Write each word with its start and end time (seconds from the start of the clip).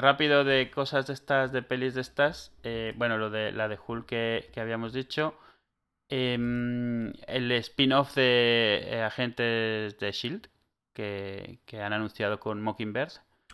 Rápido 0.00 0.44
de 0.44 0.70
cosas 0.70 1.06
de 1.06 1.12
estas, 1.12 1.52
de 1.52 1.62
pelis 1.62 1.94
de 1.94 2.00
estas, 2.00 2.52
eh, 2.62 2.94
bueno, 2.96 3.18
lo 3.18 3.28
de 3.28 3.52
la 3.52 3.68
de 3.68 3.78
Hulk 3.86 4.06
que, 4.06 4.50
que 4.50 4.60
habíamos 4.60 4.94
dicho. 4.94 5.34
Em, 6.08 7.12
el 7.26 7.52
spin-off 7.52 8.14
de 8.14 8.80
eh, 8.86 9.02
Agentes 9.02 9.98
de 9.98 10.10
Shield 10.12 10.48
que, 10.94 11.60
que 11.66 11.82
han 11.82 11.92
anunciado 11.92 12.40
con 12.40 12.62
Mockingbird. 12.62 13.12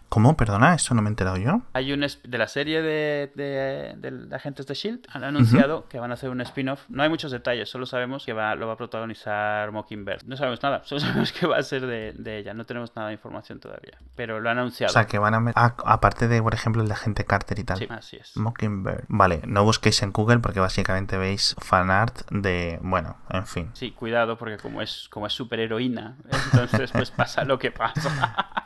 ¿Cómo? 0.08 0.36
Perdona, 0.36 0.74
eso 0.74 0.94
no 0.94 1.02
me 1.02 1.08
he 1.08 1.10
enterado 1.10 1.36
yo. 1.36 1.62
Hay 1.72 1.92
un 1.92 2.00
de 2.00 2.38
la 2.38 2.46
serie 2.48 2.80
de, 2.82 3.30
de- 3.34 3.94
de 3.96 4.34
Agentes 4.36 4.66
de 4.66 4.74
Shield 4.74 5.06
han 5.12 5.24
anunciado 5.24 5.88
que 5.88 5.98
van 5.98 6.10
a 6.10 6.14
hacer 6.14 6.30
un 6.30 6.40
spin-off. 6.40 6.84
No 6.88 7.02
hay 7.02 7.08
muchos 7.08 7.32
detalles, 7.32 7.68
solo 7.68 7.86
sabemos 7.86 8.24
que 8.24 8.32
va, 8.32 8.54
lo 8.54 8.66
va 8.66 8.74
a 8.74 8.76
protagonizar 8.76 9.72
Mockingbird. 9.72 10.22
No 10.26 10.36
sabemos 10.36 10.62
nada, 10.62 10.82
solo 10.84 11.00
sabemos 11.02 11.32
que 11.32 11.46
va 11.46 11.58
a 11.58 11.62
ser 11.62 11.86
de, 11.86 12.12
de 12.16 12.38
ella. 12.38 12.54
No 12.54 12.64
tenemos 12.64 12.94
nada 12.94 13.08
de 13.08 13.14
información 13.14 13.58
todavía, 13.60 13.98
pero 14.14 14.40
lo 14.40 14.48
han 14.50 14.58
O 14.58 14.60
anunciado. 14.62 14.92
sea, 14.92 15.06
que 15.06 15.18
van 15.18 15.34
a... 15.34 15.40
met- 15.40 15.52
ah, 15.56 15.74
aparte 15.84 16.28
de, 16.28 16.40
por 16.42 16.54
ejemplo, 16.54 16.82
el 16.82 16.88
de 16.88 16.94
Agente 16.94 17.24
Carter 17.24 17.58
y 17.58 17.64
tal. 17.64 17.78
Sí, 17.78 17.86
así 17.90 18.16
es. 18.16 18.36
Mockingbird. 18.36 19.04
Vale, 19.08 19.42
no 19.46 19.64
busquéis 19.64 20.02
en 20.02 20.12
Google 20.12 20.38
porque 20.38 20.60
básicamente 20.60 21.16
veis 21.18 21.56
fanart 21.58 22.30
de... 22.30 22.78
Bueno, 22.82 23.16
en 23.30 23.46
fin. 23.46 23.70
Sí, 23.74 23.90
cuidado 23.90 24.38
porque 24.38 24.56
como 24.56 24.82
es 24.82 25.08
como 25.10 25.26
es 25.26 25.32
superheroína, 25.32 26.16
entonces 26.52 26.92
pues 26.92 27.10
pasa 27.10 27.44
lo 27.44 27.58
que 27.58 27.70
pasa. 27.72 28.36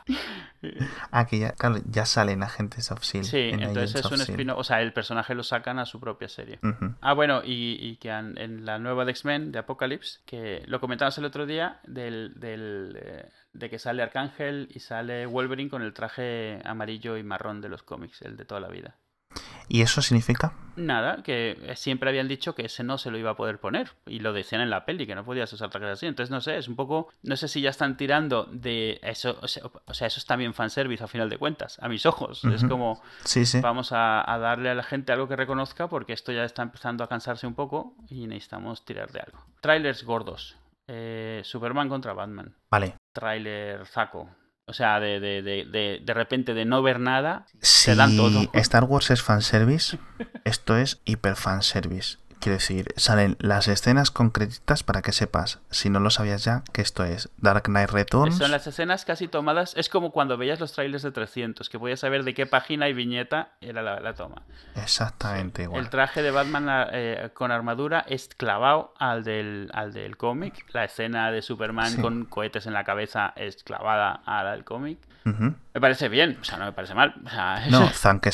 Ah, 1.11 1.25
que 1.25 1.39
ya, 1.39 1.51
claro, 1.53 1.77
ya 1.89 2.05
salen 2.05 2.43
Agentes 2.43 2.91
of 2.91 3.01
S.H.I.E.L.D. 3.01 3.29
Sí, 3.29 3.37
E 3.37 3.49
en 3.49 3.61
entonces 3.63 3.95
Agents 3.95 3.95
es 3.95 4.05
un 4.05 4.13
S.H.I.E.L.D.. 4.13 4.31
spin-off, 4.33 4.59
o 4.59 4.63
sea, 4.63 4.81
el 4.81 4.93
personaje 4.93 5.33
lo 5.35 5.43
sacan 5.43 5.79
a 5.79 5.85
su 5.85 5.99
propia 5.99 6.29
serie. 6.29 6.59
Ah, 7.01 7.13
bueno, 7.13 7.41
y, 7.43 7.77
y 7.79 7.97
que 7.97 8.11
han- 8.11 8.37
en 8.37 8.65
la 8.65 8.77
nueva 8.79 9.05
de 9.05 9.11
X-Men, 9.11 9.51
de 9.51 9.59
Apocalypse, 9.59 10.19
que 10.25 10.63
lo 10.67 10.79
comentamos 10.79 11.17
el 11.17 11.25
otro 11.25 11.45
día, 11.45 11.79
del, 11.83 12.33
del, 12.35 12.97
eh, 13.01 13.29
de 13.53 13.69
que 13.69 13.79
sale 13.79 14.03
Arcángel 14.03 14.67
y 14.73 14.79
sale 14.79 15.25
Wolverine 15.25 15.69
con 15.69 15.81
el 15.81 15.93
traje 15.93 16.61
amarillo 16.63 17.17
y 17.17 17.23
marrón 17.23 17.61
de 17.61 17.69
los 17.69 17.83
cómics, 17.83 18.21
el 18.21 18.37
de 18.37 18.45
toda 18.45 18.61
la 18.61 18.67
vida. 18.69 18.95
¿Y 19.73 19.83
eso 19.83 20.01
significa? 20.01 20.51
Nada, 20.75 21.23
que 21.23 21.57
eh, 21.61 21.77
siempre 21.77 22.09
habían 22.09 22.27
dicho 22.27 22.55
que 22.55 22.65
ese 22.65 22.83
no 22.83 22.97
se 22.97 23.09
lo 23.09 23.17
iba 23.17 23.31
a 23.31 23.35
poder 23.37 23.57
poner. 23.57 23.93
Y 24.05 24.19
lo 24.19 24.33
decían 24.33 24.59
en 24.59 24.69
la 24.69 24.83
peli, 24.83 25.07
que 25.07 25.15
no 25.15 25.23
podías 25.23 25.53
usar 25.53 25.69
trajes 25.69 25.91
así. 25.91 26.07
Entonces, 26.07 26.29
no 26.29 26.41
sé, 26.41 26.57
es 26.57 26.67
un 26.67 26.75
poco. 26.75 27.07
No 27.23 27.37
sé 27.37 27.47
si 27.47 27.61
ya 27.61 27.69
están 27.69 27.95
tirando 27.95 28.49
de 28.51 28.99
eso. 29.01 29.39
O 29.41 29.47
sea, 29.47 29.63
o 29.85 29.93
sea, 29.93 30.07
eso 30.07 30.19
es 30.19 30.25
también 30.25 30.53
fanservice 30.53 31.05
a 31.05 31.07
final 31.07 31.29
de 31.29 31.37
cuentas, 31.37 31.79
a 31.79 31.87
mis 31.87 32.05
ojos. 32.05 32.43
Es 32.43 32.65
como. 32.65 33.01
Sí, 33.23 33.45
sí. 33.45 33.61
Vamos 33.61 33.93
a, 33.93 34.29
a 34.29 34.37
darle 34.39 34.69
a 34.69 34.75
la 34.75 34.83
gente 34.83 35.13
algo 35.13 35.29
que 35.29 35.37
reconozca 35.37 35.87
porque 35.87 36.11
esto 36.11 36.33
ya 36.33 36.43
está 36.43 36.63
empezando 36.63 37.05
a 37.05 37.07
cansarse 37.07 37.47
un 37.47 37.55
poco 37.55 37.95
y 38.09 38.27
necesitamos 38.27 38.83
tirar 38.83 39.09
de 39.13 39.21
algo. 39.21 39.45
Trailers 39.61 40.03
gordos. 40.03 40.57
Eh, 40.85 41.39
Superman 41.45 41.87
contra 41.87 42.11
Batman. 42.11 42.53
Vale. 42.69 42.95
Trailer 43.13 43.85
zaco. 43.87 44.29
O 44.71 44.73
sea, 44.73 45.01
de, 45.01 45.19
de, 45.19 45.41
de, 45.41 45.99
de, 46.01 46.13
repente 46.13 46.53
de 46.53 46.63
no 46.63 46.81
ver 46.81 47.01
nada, 47.01 47.45
Si 47.59 47.93
dan 47.93 48.15
todo. 48.15 48.49
Star 48.53 48.85
Wars 48.85 49.11
es 49.11 49.21
fanservice, 49.21 49.99
esto 50.45 50.77
es 50.77 51.01
hiper 51.03 51.35
fanservice. 51.35 52.19
Quiero 52.41 52.57
decir, 52.57 52.93
salen 52.97 53.37
las 53.39 53.67
escenas 53.67 54.09
concretas 54.11 54.81
para 54.83 55.01
que 55.03 55.11
sepas, 55.11 55.59
si 55.69 55.89
no 55.91 55.99
lo 55.99 56.09
sabías 56.09 56.43
ya, 56.43 56.63
que 56.73 56.81
esto 56.81 57.03
es 57.03 57.29
Dark 57.37 57.63
Knight 57.65 57.91
Returns. 57.91 58.37
son 58.37 58.49
las 58.51 58.65
escenas 58.65 59.05
casi 59.05 59.27
tomadas. 59.27 59.73
Es 59.77 59.89
como 59.89 60.11
cuando 60.11 60.37
veías 60.37 60.59
los 60.59 60.73
trailers 60.73 61.03
de 61.03 61.11
300, 61.11 61.69
que 61.69 61.77
podías 61.79 61.99
saber 61.99 62.23
de 62.23 62.33
qué 62.33 62.47
página 62.47 62.89
y 62.89 62.93
viñeta 62.93 63.49
era 63.61 63.81
la, 63.83 63.99
la 63.99 64.13
toma. 64.15 64.41
Exactamente 64.75 65.63
igual. 65.63 65.81
El 65.83 65.89
traje 65.89 66.21
de 66.21 66.31
Batman 66.31 66.67
eh, 66.91 67.29
con 67.33 67.51
armadura 67.51 68.03
es 68.07 68.27
clavado 68.35 68.93
al 68.97 69.23
del, 69.23 69.69
al 69.73 69.93
del 69.93 70.17
cómic. 70.17 70.65
La 70.73 70.83
escena 70.85 71.31
de 71.31 71.41
Superman 71.41 71.91
Sí. 71.91 72.01
con 72.01 72.25
cohetes 72.25 72.65
en 72.65 72.73
la 72.73 72.83
cabeza 72.83 73.33
es 73.35 73.63
clavada 73.63 74.21
a 74.25 74.43
la 74.43 74.51
del 74.53 74.63
cómic. 74.63 74.97
Me 75.23 75.79
parece 75.79 76.09
bien, 76.09 76.39
o 76.41 76.43
sea, 76.43 76.57
no 76.57 76.65
me 76.65 76.71
parece 76.71 76.95
mal. 76.95 77.13
O 77.23 77.29
sea, 77.29 77.67
No, 77.69 77.87
Zack 77.93 78.31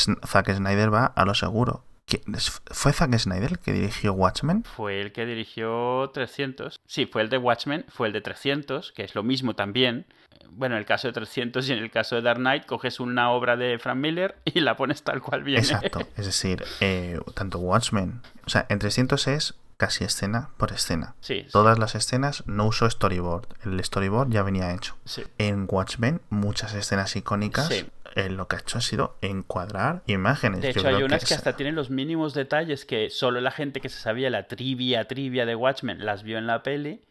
Snyder 0.53 0.93
va 0.93 1.05
a 1.07 1.25
lo 1.25 1.33
seguro. 1.35 1.83
¿Qui- 2.07 2.22
es- 2.35 2.62
¿Fue 2.72 2.94
Zack 2.94 3.18
Snyder 3.18 3.51
el 3.51 3.59
que 3.59 3.73
dirigió 3.73 4.13
Watchmen? 4.13 4.63
Fue 4.63 5.01
el 5.01 5.12
que 5.12 5.25
dirigió 5.25 6.09
300. 6.13 6.79
Sí, 6.85 7.06
fue 7.06 7.22
el 7.22 7.29
de 7.29 7.38
Watchmen, 7.38 7.85
fue 7.90 8.07
el 8.07 8.13
de 8.13 8.22
300, 8.22 8.91
que 8.94 9.03
es 9.03 9.13
lo 9.16 9.23
mismo 9.23 9.56
también. 9.56 10.06
Bueno, 10.50 10.75
en 10.75 10.79
el 10.79 10.85
caso 10.85 11.07
de 11.07 11.13
300 11.13 11.68
y 11.69 11.73
en 11.73 11.79
el 11.79 11.91
caso 11.91 12.16
de 12.16 12.22
Dark 12.22 12.40
Knight, 12.40 12.66
coges 12.66 13.00
una 13.00 13.31
obra 13.31 13.57
de 13.57 13.78
Frank 13.79 13.97
Miller 13.97 14.38
y 14.45 14.62
la 14.62 14.75
pones 14.78 15.03
tal 15.03 15.22
cual 15.22 15.44
viene. 15.44 15.62
Exacto. 15.62 16.07
Es 16.16 16.25
decir, 16.25 16.63
eh, 16.79 17.19
tanto 17.34 17.59
Watchmen. 17.59 18.22
O 18.45 18.50
sea, 18.50 18.66
en 18.69 18.79
300 18.79 19.28
es 19.28 19.56
casi 19.75 20.03
escena 20.06 20.50
por 20.57 20.72
escena. 20.72 21.13
Sí, 21.19 21.41
sí, 21.45 21.51
Todas 21.51 21.78
las 21.78 21.94
escenas 21.95 22.44
no 22.47 22.66
usó 22.68 22.89
storyboard. 22.89 23.47
El 23.66 23.84
storyboard 23.84 24.29
ya 24.31 24.41
venía 24.44 24.74
hecho. 24.74 24.95
sí. 25.06 25.24
En 25.38 25.68
Watchmen, 25.69 26.22
muchas 26.29 26.74
escenas 26.74 27.16
icónicas. 27.16 27.69
Eh, 28.17 28.29
lo 28.29 28.47
que 28.47 28.55
ha 28.55 28.59
hecho 28.59 28.79
ha 28.79 28.81
sido 28.81 29.17
encuadrar 29.22 30.01
imágenes. 30.07 30.61
De 30.61 30.73
Yo 30.73 30.79
hecho, 30.81 30.89
hay 30.89 31.03
unas 31.03 31.23
que 31.23 31.35
hasta 31.35 31.55
tienen 31.55 31.75
los 31.75 31.89
mínimos 31.91 32.33
detalles 32.33 32.83
que 32.85 33.09
solo 33.11 33.41
la 33.41 33.51
gente 33.51 33.79
que 33.79 33.89
se 33.89 34.00
sabía 34.00 34.29
la 34.31 34.47
trivia, 34.47 35.05
trivia 35.07 35.45
de 35.45 35.55
Watchmen 35.55 36.03
las 36.05 36.23
vio 36.23 36.38
en 36.38 36.47
la 36.47 36.63
peli. 36.63 37.03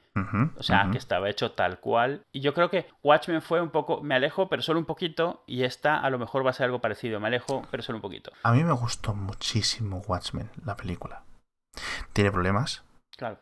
O 0.56 0.62
sea, 0.62 0.88
que 0.90 0.96
estaba 0.96 1.28
hecho 1.28 1.52
tal 1.52 1.78
cual. 1.78 2.22
Y 2.32 2.40
yo 2.40 2.54
creo 2.54 2.70
que 2.70 2.86
Watchmen 3.02 3.42
fue 3.42 3.60
un 3.60 3.68
poco. 3.68 4.02
Me 4.02 4.14
alejo, 4.14 4.48
pero 4.48 4.62
solo 4.62 4.80
un 4.80 4.86
poquito. 4.86 5.44
Y 5.46 5.62
esta 5.64 5.98
a 6.00 6.08
lo 6.08 6.18
mejor 6.18 6.44
va 6.44 6.50
a 6.50 6.54
ser 6.54 6.64
algo 6.64 6.80
parecido. 6.80 7.20
Me 7.20 7.26
alejo, 7.28 7.66
pero 7.70 7.82
solo 7.82 7.98
un 7.98 8.02
poquito. 8.02 8.32
A 8.42 8.52
mí 8.52 8.64
me 8.64 8.72
gustó 8.72 9.14
muchísimo 9.14 10.02
Watchmen, 10.08 10.50
la 10.64 10.74
película. 10.74 11.22
Tiene 12.14 12.32
problemas, 12.32 12.82
Claro. 13.16 13.38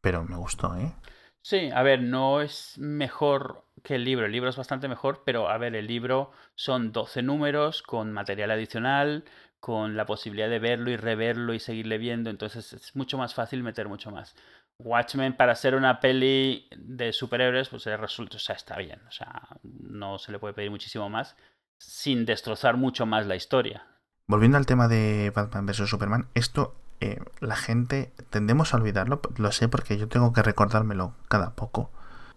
pero 0.00 0.24
me 0.24 0.36
gustó, 0.36 0.74
¿eh? 0.76 0.94
Sí, 1.42 1.70
a 1.74 1.82
ver, 1.82 2.00
no 2.02 2.40
es 2.40 2.78
mejor 2.78 3.62
que 3.82 3.94
el 3.94 4.04
libro. 4.04 4.26
El 4.26 4.32
libro 4.32 4.50
es 4.50 4.56
bastante 4.56 4.88
mejor, 4.88 5.22
pero 5.24 5.48
a 5.48 5.58
ver, 5.58 5.74
el 5.74 5.86
libro 5.86 6.30
son 6.54 6.92
12 6.92 7.22
números 7.22 7.82
con 7.82 8.12
material 8.12 8.50
adicional, 8.50 9.24
con 9.60 9.96
la 9.96 10.06
posibilidad 10.06 10.48
de 10.48 10.58
verlo 10.58 10.90
y 10.90 10.96
reverlo 10.96 11.54
y 11.54 11.60
seguirle 11.60 11.98
viendo. 11.98 12.30
Entonces 12.30 12.72
es 12.72 12.96
mucho 12.96 13.18
más 13.18 13.34
fácil 13.34 13.62
meter 13.62 13.88
mucho 13.88 14.10
más. 14.10 14.34
Watchmen, 14.78 15.36
para 15.36 15.54
ser 15.54 15.74
una 15.74 15.98
peli 15.98 16.68
de 16.76 17.12
superhéroes, 17.12 17.68
pues 17.68 17.84
resulta, 17.84 18.36
o 18.36 18.40
sea, 18.40 18.54
está 18.54 18.76
bien. 18.76 19.00
O 19.08 19.10
sea, 19.10 19.42
no 19.62 20.18
se 20.18 20.30
le 20.30 20.38
puede 20.38 20.54
pedir 20.54 20.70
muchísimo 20.70 21.08
más 21.08 21.36
sin 21.78 22.24
destrozar 22.24 22.76
mucho 22.76 23.06
más 23.06 23.26
la 23.26 23.36
historia. 23.36 23.86
Volviendo 24.26 24.58
al 24.58 24.66
tema 24.66 24.88
de 24.88 25.32
Batman 25.34 25.66
vs. 25.66 25.88
Superman, 25.88 26.28
esto 26.34 26.74
eh, 27.00 27.20
la 27.40 27.56
gente 27.56 28.12
tendemos 28.30 28.74
a 28.74 28.76
olvidarlo, 28.76 29.20
lo 29.36 29.52
sé 29.52 29.68
porque 29.68 29.96
yo 29.96 30.08
tengo 30.08 30.32
que 30.32 30.42
recordármelo 30.42 31.14
cada 31.28 31.54
poco. 31.54 31.90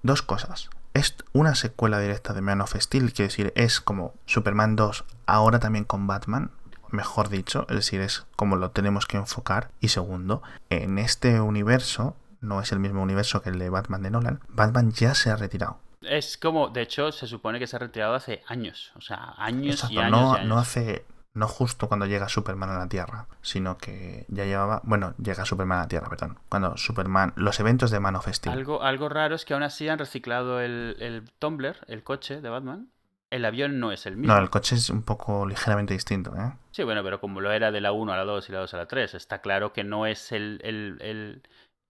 Dos 0.04 0.22
cosas. 0.22 0.70
Es 0.94 1.16
una 1.32 1.56
secuela 1.56 2.00
directa 2.00 2.34
de 2.34 2.42
Man 2.42 2.62
of 2.62 2.76
Steel, 2.76 3.14
quiere 3.14 3.30
decir, 3.30 3.54
es 3.56 3.80
como 3.80 4.14
Superman 4.26 4.76
2, 4.76 5.06
ahora 5.26 5.60
también 5.60 5.86
con 5.86 6.06
Batman, 6.06 6.52
mejor 6.90 7.30
dicho, 7.30 7.66
es 7.70 7.76
decir, 7.76 8.02
es 8.02 8.26
como 8.36 8.58
lo 8.58 8.72
tenemos 8.72 9.06
que 9.06 9.18
enfocar. 9.18 9.72
Y 9.80 9.88
segundo, 9.88 10.42
en 10.70 10.98
este 10.98 11.40
universo, 11.40 12.16
no 12.42 12.60
es 12.62 12.72
el 12.74 12.80
mismo 12.80 13.02
universo 13.02 13.42
que 13.42 13.50
el 13.50 13.60
de 13.60 13.70
Batman 13.70 14.04
de 14.04 14.12
Nolan, 14.12 14.42
Batman 14.50 14.92
ya 14.92 15.16
se 15.16 15.30
ha 15.30 15.38
retirado. 15.38 15.80
Es 16.02 16.38
como, 16.38 16.70
de 16.70 16.82
hecho, 16.82 17.12
se 17.12 17.28
supone 17.28 17.60
que 17.60 17.68
se 17.68 17.76
ha 17.76 17.80
retirado 17.80 18.16
hace 18.16 18.42
años. 18.48 18.92
O 18.96 19.02
sea, 19.02 19.36
años 19.38 19.66
y 19.66 19.96
Exacto, 19.96 20.00
años. 20.02 20.12
no, 20.12 20.34
y 20.34 20.38
años. 20.40 20.48
no 20.50 20.58
hace. 20.58 21.06
No 21.34 21.48
justo 21.48 21.88
cuando 21.88 22.06
llega 22.06 22.28
Superman 22.28 22.70
a 22.72 22.78
la 22.78 22.90
Tierra, 22.90 23.28
sino 23.42 23.78
que 23.78 24.26
ya 24.28 24.44
llevaba. 24.46 24.82
Bueno, 24.84 25.14
llega 25.18 25.46
Superman 25.46 25.80
a 25.80 25.82
la 25.84 25.88
Tierra, 25.88 26.10
perdón. 26.10 26.38
Cuando 26.50 26.76
Superman. 26.76 27.32
Los 27.38 27.60
eventos 27.62 27.90
de 27.92 28.00
Man 28.02 28.16
of 28.18 28.28
Steel. 28.28 28.54
Algo, 28.54 28.84
algo 28.84 29.08
raro 29.08 29.36
es 29.36 29.46
que 29.46 29.54
aún 29.54 29.64
así 29.64 29.88
han 29.88 29.98
reciclado 30.00 30.60
el, 30.60 30.98
el 31.00 31.24
Tumbler, 31.40 31.78
el 31.88 32.04
coche 32.04 32.42
de 32.42 32.50
Batman. 32.50 32.90
El 33.30 33.46
avión 33.46 33.80
no 33.80 33.94
es 33.94 34.06
el 34.06 34.18
mismo. 34.18 34.34
No, 34.36 34.42
el 34.42 34.50
coche 34.50 34.76
es 34.76 34.90
un 34.90 35.04
poco 35.04 35.46
ligeramente 35.48 35.94
distinto, 35.94 36.36
¿eh? 36.36 36.52
Sí, 36.72 36.84
bueno, 36.84 37.02
pero 37.02 37.22
como 37.22 37.40
lo 37.40 37.50
era 37.54 37.72
de 37.72 37.80
la 37.80 37.94
1 37.94 38.12
a 38.12 38.18
la 38.18 38.26
2 38.26 38.50
y 38.50 38.52
la 38.52 38.60
2 38.60 38.74
a 38.74 38.78
la 38.78 38.88
3, 38.88 39.14
está 39.14 39.40
claro 39.40 39.72
que 39.72 39.86
no 39.86 40.06
es 40.06 40.34
el, 40.34 40.60
el, 40.66 40.98
el, 41.00 41.42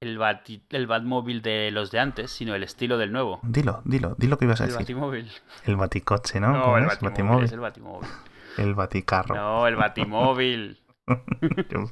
el, 0.01 0.19
bati- 0.19 0.62
el 0.69 0.86
Batmóvil 0.86 1.42
de 1.42 1.71
los 1.71 1.89
de 1.89 1.98
antes, 2.00 2.30
sino 2.30 2.54
el 2.54 2.62
estilo 2.62 3.00
del 3.00 3.12
nuevo. 3.12 3.39
Dilo, 3.42 3.81
dilo, 3.86 4.13
dilo 4.19 4.38
que 4.38 4.45
ibas 4.45 4.62
a 4.62 4.66
El 4.66 4.69
decir. 4.69 4.83
Batimóvil. 4.83 5.31
El 5.66 5.77
baticoche, 5.77 6.39
¿no? 6.39 6.51
No, 6.54 6.62
¿Cómo 6.63 6.77
el 6.77 6.86
Batimóvil. 6.86 7.45
es 7.45 7.51
el 7.54 7.60
Batimóvil. 7.60 8.07
El 8.57 8.75
baticarro. 8.75 9.36
No, 9.36 9.68
el 9.68 9.75
Batimóvil. 9.75 10.80
yo, 11.69 11.92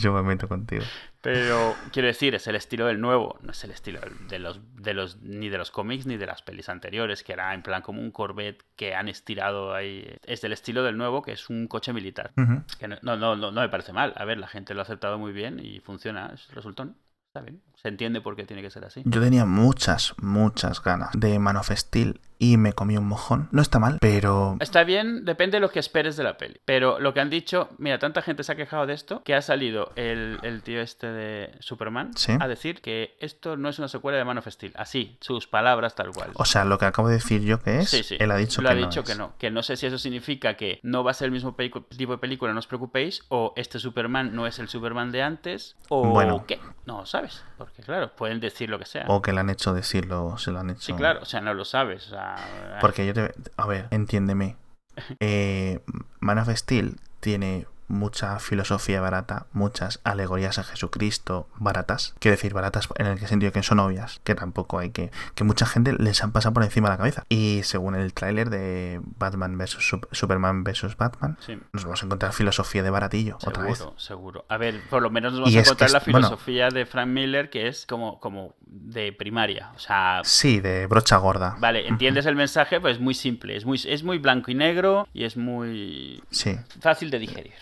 yo 0.00 0.12
me 0.12 0.22
meto 0.22 0.48
contigo. 0.48 0.84
Pero 1.20 1.74
quiero 1.92 2.06
decir, 2.06 2.34
es 2.34 2.46
el 2.46 2.54
estilo 2.54 2.86
del 2.86 3.00
nuevo, 3.00 3.38
no 3.42 3.50
es 3.50 3.64
el 3.64 3.72
estilo 3.72 4.00
de 4.28 4.38
los, 4.38 4.60
de 4.76 4.94
los 4.94 5.20
ni 5.20 5.48
de 5.48 5.58
los 5.58 5.70
cómics 5.72 6.06
ni 6.06 6.16
de 6.16 6.26
las 6.26 6.42
pelis 6.42 6.68
anteriores, 6.68 7.24
que 7.24 7.32
era 7.32 7.52
en 7.54 7.62
plan 7.62 7.82
como 7.82 8.00
un 8.00 8.12
Corvette 8.12 8.62
que 8.76 8.94
han 8.94 9.08
estirado 9.08 9.74
ahí. 9.74 10.16
Es 10.24 10.40
del 10.40 10.52
estilo 10.52 10.84
del 10.84 10.96
nuevo, 10.96 11.22
que 11.22 11.32
es 11.32 11.50
un 11.50 11.66
coche 11.66 11.92
militar. 11.92 12.32
Que 12.78 12.86
no, 12.86 12.98
no, 13.02 13.16
no, 13.16 13.36
no 13.36 13.60
me 13.60 13.68
parece 13.68 13.92
mal. 13.92 14.12
A 14.16 14.24
ver, 14.24 14.38
la 14.38 14.46
gente 14.46 14.74
lo 14.74 14.80
ha 14.80 14.84
aceptado 14.84 15.18
muy 15.18 15.32
bien 15.32 15.58
y 15.58 15.80
funciona, 15.80 16.30
es 16.32 16.52
resultón. 16.54 16.96
Está 17.26 17.40
bien. 17.40 17.60
Se 17.80 17.88
entiende 17.88 18.20
por 18.20 18.34
qué 18.36 18.44
tiene 18.44 18.62
que 18.62 18.70
ser 18.70 18.84
así. 18.84 19.02
Yo 19.04 19.20
tenía 19.20 19.44
muchas, 19.44 20.14
muchas 20.20 20.82
ganas 20.82 21.10
de 21.14 21.38
Man 21.38 21.56
of 21.56 21.70
Steel 21.72 22.20
y 22.40 22.56
me 22.56 22.72
comí 22.72 22.96
un 22.96 23.06
mojón. 23.06 23.48
No 23.50 23.60
está 23.62 23.78
mal, 23.80 23.98
pero... 24.00 24.56
Está 24.60 24.84
bien, 24.84 25.24
depende 25.24 25.56
de 25.56 25.60
lo 25.60 25.70
que 25.70 25.80
esperes 25.80 26.16
de 26.16 26.22
la 26.22 26.36
peli. 26.38 26.60
Pero 26.64 27.00
lo 27.00 27.12
que 27.12 27.18
han 27.20 27.30
dicho, 27.30 27.68
mira, 27.78 27.98
tanta 27.98 28.22
gente 28.22 28.44
se 28.44 28.52
ha 28.52 28.56
quejado 28.56 28.86
de 28.86 28.94
esto 28.94 29.22
que 29.24 29.34
ha 29.34 29.42
salido 29.42 29.90
el, 29.96 30.38
el 30.42 30.62
tío 30.62 30.80
este 30.80 31.08
de 31.08 31.52
Superman 31.60 32.16
Sí. 32.16 32.32
a 32.38 32.46
decir 32.46 32.80
que 32.80 33.16
esto 33.20 33.56
no 33.56 33.68
es 33.68 33.78
una 33.80 33.88
secuela 33.88 34.18
de 34.18 34.24
Man 34.24 34.38
of 34.38 34.46
Steel. 34.48 34.72
Así, 34.76 35.16
sus 35.20 35.46
palabras 35.48 35.94
tal 35.96 36.10
cual. 36.12 36.30
O 36.34 36.44
sea, 36.44 36.64
lo 36.64 36.78
que 36.78 36.84
acabo 36.86 37.08
de 37.08 37.14
decir 37.14 37.42
yo 37.42 37.60
que 37.60 37.78
es, 37.78 37.90
Sí, 37.90 38.02
sí. 38.04 38.16
él 38.20 38.30
ha 38.30 38.36
dicho 38.36 38.62
Lo 38.62 38.68
que 38.68 38.72
ha 38.72 38.80
no 38.80 38.86
dicho 38.86 39.00
es. 39.00 39.06
que 39.06 39.14
no. 39.16 39.32
Que 39.38 39.50
no 39.50 39.62
sé 39.64 39.76
si 39.76 39.86
eso 39.86 39.98
significa 39.98 40.54
que 40.54 40.78
no 40.84 41.02
va 41.02 41.10
a 41.10 41.14
ser 41.14 41.26
el 41.26 41.32
mismo 41.32 41.54
tipo 41.56 42.12
de 42.12 42.18
película, 42.18 42.52
no 42.52 42.58
os 42.60 42.66
preocupéis, 42.68 43.24
o 43.28 43.52
este 43.56 43.80
Superman 43.80 44.34
no 44.34 44.46
es 44.46 44.58
el 44.60 44.68
Superman 44.68 45.10
de 45.10 45.22
antes, 45.22 45.76
o 45.88 46.08
Bueno. 46.08 46.44
qué. 46.46 46.60
No 46.86 47.04
sabes. 47.04 47.44
Porque 47.58 47.67
claro, 47.84 48.14
pueden 48.14 48.40
decir 48.40 48.68
lo 48.70 48.78
que 48.78 48.84
sea. 48.84 49.04
O 49.08 49.22
que 49.22 49.32
le 49.32 49.40
han 49.40 49.50
hecho 49.50 49.72
decirlo, 49.74 50.36
se 50.38 50.50
lo 50.50 50.60
han 50.60 50.70
hecho. 50.70 50.80
Sí, 50.80 50.92
claro, 50.94 51.20
o 51.22 51.24
sea, 51.24 51.40
no 51.40 51.54
lo 51.54 51.64
sabes. 51.64 52.06
o 52.06 52.10
sea, 52.10 52.78
Porque 52.80 53.06
yo 53.06 53.14
te... 53.14 53.32
A 53.56 53.66
ver, 53.66 53.88
entiéndeme. 53.90 54.56
Eh, 55.20 55.78
Man 56.18 56.38
of 56.38 56.48
Steel 56.56 56.96
tiene 57.20 57.66
mucha 57.88 58.38
filosofía 58.38 59.00
barata, 59.00 59.46
muchas 59.52 60.00
alegorías 60.04 60.58
a 60.58 60.64
Jesucristo 60.64 61.48
baratas. 61.56 62.14
Quiero 62.18 62.36
decir, 62.36 62.52
baratas 62.54 62.88
en 62.96 63.06
el 63.06 63.18
sentido 63.18 63.52
que 63.52 63.62
son 63.62 63.78
obvias, 63.80 64.20
que 64.24 64.34
tampoco 64.34 64.78
hay 64.78 64.90
que... 64.90 65.10
Que 65.34 65.44
mucha 65.44 65.66
gente 65.66 65.92
les 65.94 66.22
han 66.22 66.32
pasado 66.32 66.52
por 66.54 66.62
encima 66.62 66.88
de 66.88 66.92
la 66.94 66.98
cabeza. 66.98 67.24
Y 67.28 67.60
según 67.64 67.94
el 67.96 68.12
tráiler 68.14 68.50
de 68.50 69.00
Batman 69.18 69.56
vs. 69.58 69.78
Superman 70.12 70.64
vs. 70.64 70.96
Batman, 70.96 71.36
Sí. 71.40 71.58
nos 71.72 71.84
vamos 71.84 72.02
a 72.02 72.06
encontrar 72.06 72.32
filosofía 72.32 72.82
de 72.82 72.90
baratillo 72.90 73.36
otra 73.44 73.62
vez. 73.64 73.78
Seguro, 73.78 73.98
seguro. 73.98 74.44
A 74.48 74.56
ver, 74.56 74.80
por 74.90 75.02
lo 75.02 75.10
menos 75.10 75.32
nos 75.32 75.40
vamos 75.40 75.54
Y 75.54 75.58
a 75.58 75.60
es 75.62 75.66
que 75.66 75.70
encontrar 75.70 75.90
la 75.90 76.00
bueno. 76.00 76.28
filosofía 76.28 76.68
de 76.68 76.86
Frank 76.86 77.08
Miller, 77.08 77.50
que 77.50 77.68
es 77.68 77.86
como, 77.86 78.20
como 78.20 78.54
de 78.60 79.12
primaria. 79.12 79.72
O 79.74 79.78
sea, 79.78 80.20
Sí, 80.24 80.60
de 80.60 80.86
brocha 80.86 81.16
gorda. 81.16 81.56
vale, 81.58 81.88
entiendes 81.88 82.26
el 82.26 82.36
mensaje, 82.36 82.80
pues 82.80 82.96
es 82.96 83.00
muy 83.02 83.14
simple. 83.14 83.56
Es 83.56 83.64
muy, 83.64 83.80
es 83.84 84.02
muy 84.02 84.18
blanco 84.18 84.50
y 84.50 84.54
negro 84.54 85.08
y 85.12 85.24
es 85.24 85.36
muy 85.36 86.22
Sí, 86.30 86.56
fácil 86.80 87.10
de 87.10 87.18
digerir. 87.18 87.54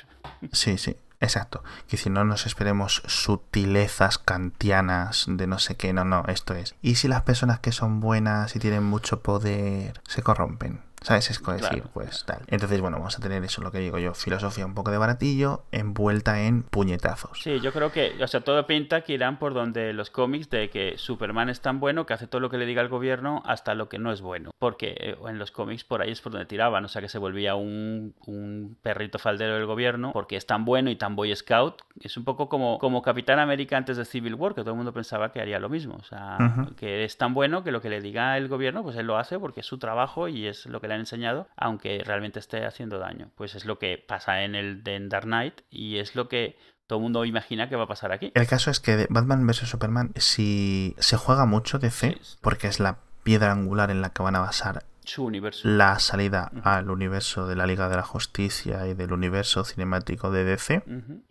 Sí, 0.53 0.79
sí. 0.79 0.97
Exacto. 1.21 1.65
Que 1.89 1.97
si 1.97 2.11
no 2.11 2.25
nos 2.25 2.47
esperemos 2.47 3.03
sutilezas 3.07 4.19
kantianas 4.19 5.25
de 5.29 5.47
no 5.47 5.59
sé 5.59 5.77
qué, 5.77 5.93
no, 5.93 6.05
no, 6.05 6.25
esto 6.29 6.55
es. 6.55 6.75
Y 6.83 6.97
si 6.97 7.09
las 7.09 7.23
personas 7.23 7.61
que 7.61 7.73
son 7.73 8.01
buenas 8.01 8.55
y 8.55 8.59
tienen 8.59 8.85
mucho 8.85 9.21
poder 9.21 10.01
se 10.07 10.23
corrompen. 10.23 10.83
¿Sabes? 11.07 11.31
Es 11.31 11.39
como 11.39 11.57
decir, 11.57 11.69
Claro. 11.71 11.91
pues 11.95 12.25
tal. 12.27 12.41
Entonces, 12.49 12.81
bueno, 12.81 12.97
vamos 12.99 13.17
a 13.17 13.23
tener 13.23 13.45
eso, 13.45 13.63
lo 13.63 13.71
que 13.71 13.79
digo 13.79 13.99
yo, 13.99 14.13
filosofía 14.13 14.67
un 14.67 14.75
poco 14.75 14.91
de 14.91 14.99
baratillo, 14.99 15.63
envuelta 15.71 16.41
en 16.43 16.65
puñetazos. 16.65 17.39
Sí, 17.41 17.61
yo 17.61 17.73
creo 17.73 17.93
que, 17.93 18.13
o 18.21 18.27
sea, 18.27 18.41
todo 18.41 18.67
pinta 18.67 19.03
que 19.03 19.13
irán 19.13 19.39
por 19.39 19.55
donde 19.55 19.93
los 19.93 20.11
cómics 20.11 20.51
de 20.51 20.69
que 20.69 20.99
Superman 20.99 21.49
es 21.49 21.61
tan 21.61 21.79
bueno 21.79 22.07
que 22.07 22.15
hace 22.15 22.27
todo 22.27 22.41
lo 22.41 22.51
que 22.51 22.59
le 22.59 22.67
diga 22.67 22.83
el 22.83 22.89
gobierno 22.89 23.41
hasta 23.47 23.75
lo 23.77 23.89
que 23.89 23.99
no 24.01 24.11
es 24.11 24.21
bueno. 24.21 24.51
Porque 24.59 24.97
eh, 24.99 25.17
en 25.29 25.39
los 25.39 25.53
cómics 25.53 25.85
por 25.85 26.03
ahí 26.03 26.11
es 26.11 26.21
por 26.21 26.33
donde 26.33 26.47
tiraban, 26.47 26.85
o 26.85 26.89
sea, 26.89 27.01
que 27.01 27.09
se 27.09 27.19
volvía 27.19 27.55
un, 27.55 28.15
un 28.27 28.77
perrito 28.83 29.21
faldero 29.21 29.55
del 29.55 29.67
gobierno 29.67 30.11
porque 30.13 30.37
es 30.37 30.47
tan 30.47 30.65
bueno 30.65 30.91
y 30.91 30.97
tan 30.97 31.15
boy 31.15 31.35
scout. 31.37 31.83
Es 32.01 32.17
un 32.17 32.25
poco 32.25 32.49
como, 32.49 32.79
como 32.79 33.01
Capitán 33.03 33.39
América 33.39 33.77
antes 33.77 33.97
de 33.97 34.05
Civil 34.05 34.35
War, 34.35 34.55
que 34.55 34.63
todo 34.63 34.71
el 34.73 34.77
mundo 34.77 34.93
pensaba 34.93 35.31
que 35.31 35.41
haría 35.41 35.61
lo 35.61 35.69
mismo. 35.69 35.95
O 35.95 36.03
sea, 36.05 36.37
que 36.77 37.05
es 37.05 37.17
tan 37.17 37.33
bueno 37.33 37.63
que 37.63 37.71
lo 37.71 37.81
que 37.81 37.91
le 37.91 38.01
diga 38.01 38.37
el 38.37 38.49
gobierno, 38.49 38.83
pues 38.83 38.97
él 38.97 39.07
lo 39.07 39.17
hace 39.19 39.39
porque 39.39 39.61
es 39.61 39.67
su 39.67 39.79
trabajo 39.79 40.27
y 40.29 40.47
es 40.47 40.67
lo 40.67 40.81
que 40.81 40.89
le 40.89 40.96
han 40.97 41.01
enseñado, 41.03 41.49
aunque 41.57 42.03
realmente 42.05 42.39
esté 42.41 42.67
haciendo 42.67 42.99
daño. 42.99 43.31
Pues 43.37 43.55
es 43.55 43.65
lo 43.65 43.79
que 43.79 43.97
pasa 43.99 44.43
en 44.43 44.55
el 44.55 44.83
de 44.83 44.99
Dark 45.09 45.25
Knight 45.27 45.61
y 45.71 45.99
es 45.99 46.15
lo 46.17 46.29
que 46.29 46.59
todo 46.87 46.99
el 46.99 47.03
mundo 47.05 47.25
imagina 47.25 47.69
que 47.69 47.77
va 47.77 47.85
a 47.85 47.89
pasar 47.89 48.13
aquí. 48.13 48.33
El 48.35 48.47
caso 48.47 48.71
es 48.71 48.81
que 48.81 48.97
de 48.97 49.07
Batman 49.11 49.47
vs. 49.47 49.69
Superman, 49.69 50.13
si 50.17 50.95
se 50.99 51.17
juega 51.17 51.47
mucho 51.47 51.79
DC, 51.79 52.19
Sí. 52.21 52.37
porque 52.41 52.67
es 52.69 52.81
la 52.81 52.99
piedra 53.23 53.53
angular 53.53 53.91
en 53.91 54.01
la 54.03 54.11
que 54.11 54.23
van 54.23 54.37
a 54.37 54.41
basar 54.41 54.85
Su 55.07 55.25
universo. 55.25 55.67
la 55.67 55.99
salida 55.99 56.51
al 56.63 56.91
universo 56.91 57.47
de 57.47 57.57
la 57.57 57.67
Liga 57.67 57.89
de 57.89 57.97
la 57.97 58.03
Justicia 58.03 58.87
y 58.87 58.95
del 58.95 59.13
universo 59.13 59.65
cinemático 59.65 60.31
de 60.31 60.45
DC. 60.45 60.83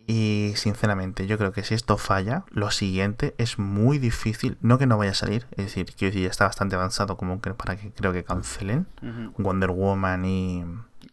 Y 0.06 0.52
sinceramente, 0.56 1.26
yo 1.26 1.38
creo 1.38 1.52
que 1.52 1.62
si 1.62 1.74
esto 1.74 1.98
falla, 1.98 2.44
lo 2.50 2.70
siguiente 2.70 3.34
es 3.38 3.58
muy 3.58 3.98
difícil. 3.98 4.56
No 4.60 4.78
que 4.78 4.86
no 4.86 4.98
vaya 4.98 5.12
a 5.12 5.14
salir, 5.14 5.46
es 5.52 5.66
decir, 5.66 5.86
decir, 5.86 6.22
ya 6.22 6.28
está 6.28 6.46
bastante 6.46 6.74
avanzado 6.74 7.16
como 7.16 7.40
que 7.40 7.54
para 7.54 7.76
que 7.76 7.92
creo 7.92 8.12
que 8.12 8.24
cancelen. 8.24 8.86
Wonder 9.38 9.70
Woman 9.70 10.24
y, 10.24 10.64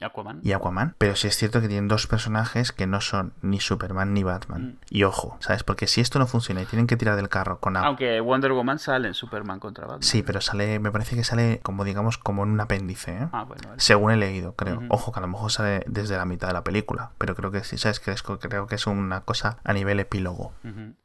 Aquaman. 0.03 0.39
y 0.43 0.51
Aquaman. 0.53 0.95
Pero 0.97 1.15
sí 1.15 1.27
es 1.27 1.35
cierto 1.37 1.61
que 1.61 1.67
tienen 1.67 1.87
dos 1.87 2.07
personajes 2.07 2.71
que 2.71 2.87
no 2.87 3.01
son 3.01 3.33
ni 3.41 3.59
Superman 3.59 4.13
ni 4.13 4.23
Batman. 4.23 4.63
Mm. 4.63 4.77
Y 4.89 5.03
ojo, 5.03 5.37
¿sabes? 5.39 5.63
Porque 5.63 5.87
si 5.87 6.01
esto 6.01 6.19
no 6.19 6.27
funciona 6.27 6.61
y 6.61 6.65
tienen 6.65 6.87
que 6.87 6.97
tirar 6.97 7.15
del 7.15 7.29
carro 7.29 7.59
con 7.59 7.75
Aquaman. 7.77 7.87
Aunque 7.87 8.19
Wonder 8.21 8.51
Woman 8.53 8.79
sale 8.79 9.07
en 9.07 9.13
Superman 9.13 9.59
contra 9.59 9.85
Batman. 9.85 10.03
Sí, 10.03 10.23
pero 10.23 10.41
sale, 10.41 10.79
me 10.79 10.91
parece 10.91 11.15
que 11.15 11.23
sale 11.23 11.59
como 11.63 11.83
digamos 11.83 12.17
como 12.17 12.43
en 12.43 12.49
un 12.51 12.61
apéndice, 12.61 13.11
¿eh? 13.11 13.27
Ah, 13.31 13.43
bueno, 13.43 13.63
vale. 13.69 13.79
Según 13.79 14.11
he 14.11 14.17
leído, 14.17 14.55
creo. 14.55 14.81
Ojo, 14.89 15.11
que 15.11 15.19
a 15.19 15.21
lo 15.21 15.27
mejor 15.27 15.51
sale 15.51 15.83
desde 15.87 16.17
la 16.17 16.25
mitad 16.25 16.47
de 16.47 16.53
la 16.53 16.63
película. 16.63 17.11
Pero 17.17 17.35
creo 17.35 17.51
que 17.51 17.63
sí, 17.63 17.77
¿sabes? 17.77 17.99
Que 17.99 18.11
es- 18.11 18.23
creo 18.23 18.67
que 18.67 18.75
es 18.75 18.87
una 18.87 19.21
cosa 19.21 19.57
a 19.63 19.73
nivel 19.73 19.99
epílogo. 19.99 20.53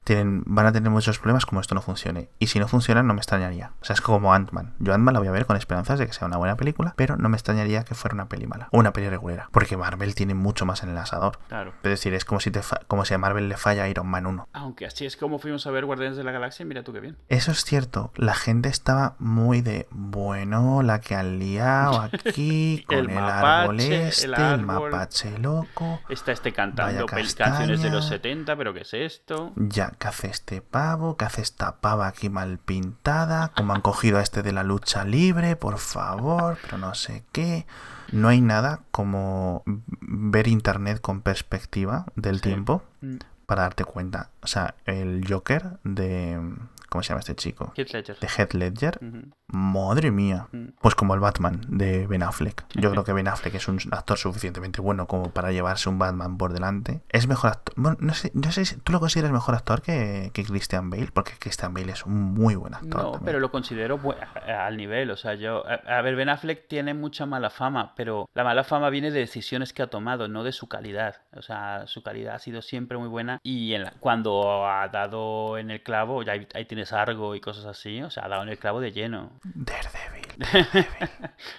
Tienen, 0.04 0.42
van 0.46 0.64
a 0.66 0.72
tener 0.72 0.90
muchos 0.90 1.18
problemas 1.18 1.44
como 1.44 1.60
esto 1.60 1.74
no 1.74 1.82
funcione. 1.82 2.30
Y 2.38 2.46
si 2.46 2.58
no 2.58 2.66
funciona, 2.66 3.02
no 3.02 3.12
me 3.12 3.20
extrañaría. 3.20 3.72
O 3.82 3.84
sea, 3.84 3.92
es 3.94 4.00
como 4.00 4.32
Ant-Man. 4.32 4.74
Yo 4.78 4.94
Ant-Man 4.94 5.12
la 5.12 5.20
voy 5.20 5.28
a 5.28 5.32
ver 5.32 5.44
con 5.44 5.56
esperanzas 5.56 5.98
de 5.98 6.06
que 6.06 6.12
sea 6.14 6.26
una 6.26 6.38
buena 6.38 6.56
película, 6.56 6.94
pero 6.96 7.16
no 7.16 7.28
me 7.28 7.36
extrañaría 7.36 7.84
que 7.84 7.94
fuera 7.94 8.14
una 8.14 8.28
peli 8.28 8.46
mala. 8.46 8.68
O 8.72 8.82
una 8.88 8.92
peli 8.92 9.08
regulera. 9.08 9.48
Porque 9.52 9.76
Marvel 9.76 10.14
tiene 10.14 10.34
mucho 10.34 10.64
más 10.66 10.82
en 10.82 10.88
el 10.90 10.98
asador. 10.98 11.38
Claro. 11.48 11.72
Es 11.82 11.90
decir, 11.90 12.14
es 12.14 12.24
como 12.24 12.40
si, 12.40 12.50
te 12.50 12.62
fa- 12.62 12.80
como 12.88 13.04
si 13.04 13.14
a 13.14 13.18
Marvel 13.18 13.48
le 13.48 13.56
falla 13.56 13.88
Iron 13.88 14.06
Man 14.08 14.26
1. 14.26 14.48
Aunque 14.52 14.86
así 14.86 15.04
es 15.06 15.16
como 15.16 15.38
fuimos 15.38 15.66
a 15.66 15.70
ver 15.70 15.84
Guardianes 15.84 16.16
de 16.16 16.24
la 16.24 16.32
Galaxia, 16.32 16.64
mira 16.66 16.82
tú 16.82 16.92
qué 16.92 17.00
bien. 17.00 17.16
Eso 17.28 17.52
es 17.52 17.64
cierto. 17.64 18.12
La 18.16 18.34
gente 18.34 18.68
estaba 18.68 19.14
muy 19.18 19.60
de, 19.60 19.86
bueno, 19.90 20.82
la 20.82 21.00
que 21.00 21.14
han 21.14 21.38
liado 21.38 22.00
aquí, 22.12 22.84
con 22.88 22.98
El 22.98 23.10
el, 23.10 23.14
mapache, 23.14 23.46
árbol 23.62 23.80
este, 23.80 24.24
el, 24.26 24.34
árbol. 24.34 24.66
mapache 24.90 25.38
loco. 25.38 26.00
Está 26.08 26.32
este 26.32 26.52
cantando 26.52 27.06
canciones 27.06 27.82
de 27.82 27.90
los 27.90 28.04
castaña. 28.04 28.22
70, 28.22 28.56
pero 28.56 28.74
¿qué 28.74 28.80
es 28.80 28.94
esto? 28.94 29.52
Ya, 29.56 29.92
¿qué 29.98 30.08
hace 30.08 30.28
este 30.28 30.60
pavo? 30.62 31.16
¿Qué 31.16 31.24
hace 31.24 31.42
esta 31.42 31.76
pava 31.80 32.06
aquí 32.06 32.28
mal 32.30 32.58
pintada? 32.58 33.52
¿Cómo 33.56 33.74
han 33.74 33.80
cogido 33.80 34.18
a 34.18 34.22
este 34.22 34.42
de 34.42 34.52
la 34.52 34.62
lucha 34.62 35.04
libre? 35.04 35.56
Por 35.56 35.78
favor, 35.78 36.58
pero 36.62 36.78
no 36.78 36.94
sé 36.94 37.24
qué. 37.32 37.66
No 38.12 38.28
hay 38.28 38.40
nada 38.40 38.80
como 38.90 39.62
ver 39.66 40.48
internet 40.48 41.00
con 41.00 41.20
perspectiva 41.20 42.06
del 42.16 42.36
Sí. 42.36 42.42
tiempo 42.42 42.82
Mm. 43.00 43.16
para 43.46 43.62
darte 43.62 43.84
cuenta. 43.84 44.30
O 44.42 44.46
sea, 44.46 44.74
el 44.84 45.24
Joker 45.28 45.78
de... 45.84 46.40
¿Cómo 46.88 47.02
se 47.02 47.10
llama 47.10 47.20
este 47.20 47.34
chico? 47.36 47.72
Heath 47.76 47.92
Ledger. 47.92 48.18
De 48.18 48.26
Heath 48.28 48.54
Ledger. 48.54 48.98
Madre 49.46 50.10
mía. 50.10 50.48
Pues 50.80 50.94
como 50.94 51.14
el 51.14 51.20
Batman 51.20 51.60
de 51.68 52.06
Ben 52.06 52.22
Affleck. 52.22 52.64
Yo 52.74 52.90
creo 52.90 53.04
que 53.04 53.12
Ben 53.12 53.28
Affleck 53.28 53.54
es 53.54 53.66
un 53.68 53.78
actor 53.92 54.18
suficientemente 54.18 54.80
bueno 54.80 55.06
como 55.06 55.30
para 55.30 55.52
llevarse 55.52 55.88
un 55.88 55.98
Batman 55.98 56.36
por 56.36 56.52
delante. 56.52 57.00
Es 57.08 57.26
mejor 57.26 57.50
actor. 57.50 57.74
Bueno, 57.76 57.96
no 58.00 58.12
sé, 58.14 58.30
no 58.34 58.50
sé 58.52 58.64
si 58.66 58.76
tú 58.76 58.92
lo 58.92 59.00
consideras 59.00 59.32
mejor 59.32 59.54
actor 59.54 59.80
que, 59.80 60.30
que 60.34 60.44
Christian 60.44 60.90
Bale, 60.90 61.08
porque 61.12 61.32
Christian 61.38 61.72
Bale 61.72 61.92
es 61.92 62.04
un 62.04 62.14
muy 62.34 62.56
buen 62.56 62.74
actor. 62.74 62.88
No, 63.02 63.02
también. 63.12 63.24
pero 63.24 63.40
lo 63.40 63.50
considero 63.50 63.98
al 64.46 64.76
nivel. 64.76 65.10
O 65.10 65.16
sea, 65.16 65.34
yo. 65.34 65.64
A, 65.66 65.98
a 65.98 66.02
ver, 66.02 66.14
Ben 66.16 66.28
Affleck 66.28 66.68
tiene 66.68 66.92
mucha 66.94 67.24
mala 67.26 67.48
fama, 67.50 67.94
pero 67.96 68.28
la 68.34 68.44
mala 68.44 68.64
fama 68.64 68.90
viene 68.90 69.10
de 69.10 69.20
decisiones 69.20 69.72
que 69.72 69.82
ha 69.82 69.86
tomado, 69.88 70.28
no 70.28 70.44
de 70.44 70.52
su 70.52 70.68
calidad. 70.68 71.16
O 71.34 71.42
sea, 71.42 71.86
su 71.86 72.02
calidad 72.02 72.34
ha 72.34 72.38
sido 72.38 72.60
siempre 72.60 72.98
muy 72.98 73.08
buena. 73.08 73.38
Y 73.42 73.72
en 73.74 73.84
la- 73.84 73.92
cuando 73.98 74.66
ha 74.66 74.88
dado 74.88 75.56
en 75.58 75.70
el 75.70 75.82
clavo, 75.82 76.22
ya 76.22 76.32
ahí, 76.32 76.46
ahí 76.54 76.64
tienes 76.78 76.92
Argo 76.92 77.34
y 77.34 77.40
cosas 77.40 77.64
así. 77.64 78.02
O 78.02 78.10
sea, 78.10 78.26
ha 78.26 78.28
dado 78.28 78.44
en 78.44 78.50
el 78.50 78.58
clavo 78.58 78.80
de 78.80 78.92
lleno. 78.92 79.32
Daredevil. 79.42 80.28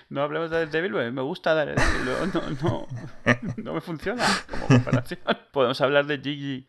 No 0.09 0.23
hablemos 0.23 0.49
de 0.49 0.65
Daredevil, 0.65 1.11
me 1.11 1.21
gusta 1.21 1.53
Daredevil. 1.53 2.05
No, 2.05 2.25
no, 2.27 2.49
no, 2.61 2.87
no 3.57 3.73
me 3.73 3.81
funciona 3.81 4.25
como 4.49 4.67
comparación. 4.67 5.19
Podemos 5.51 5.79
hablar 5.81 6.05
de 6.05 6.19
Gigi. 6.19 6.67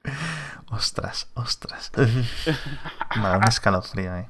Ostras, 0.69 1.30
ostras. 1.35 1.92
Me 3.16 3.23
da 3.23 3.38
un 3.38 3.45
escalofrío, 3.45 4.14
eh. 4.16 4.28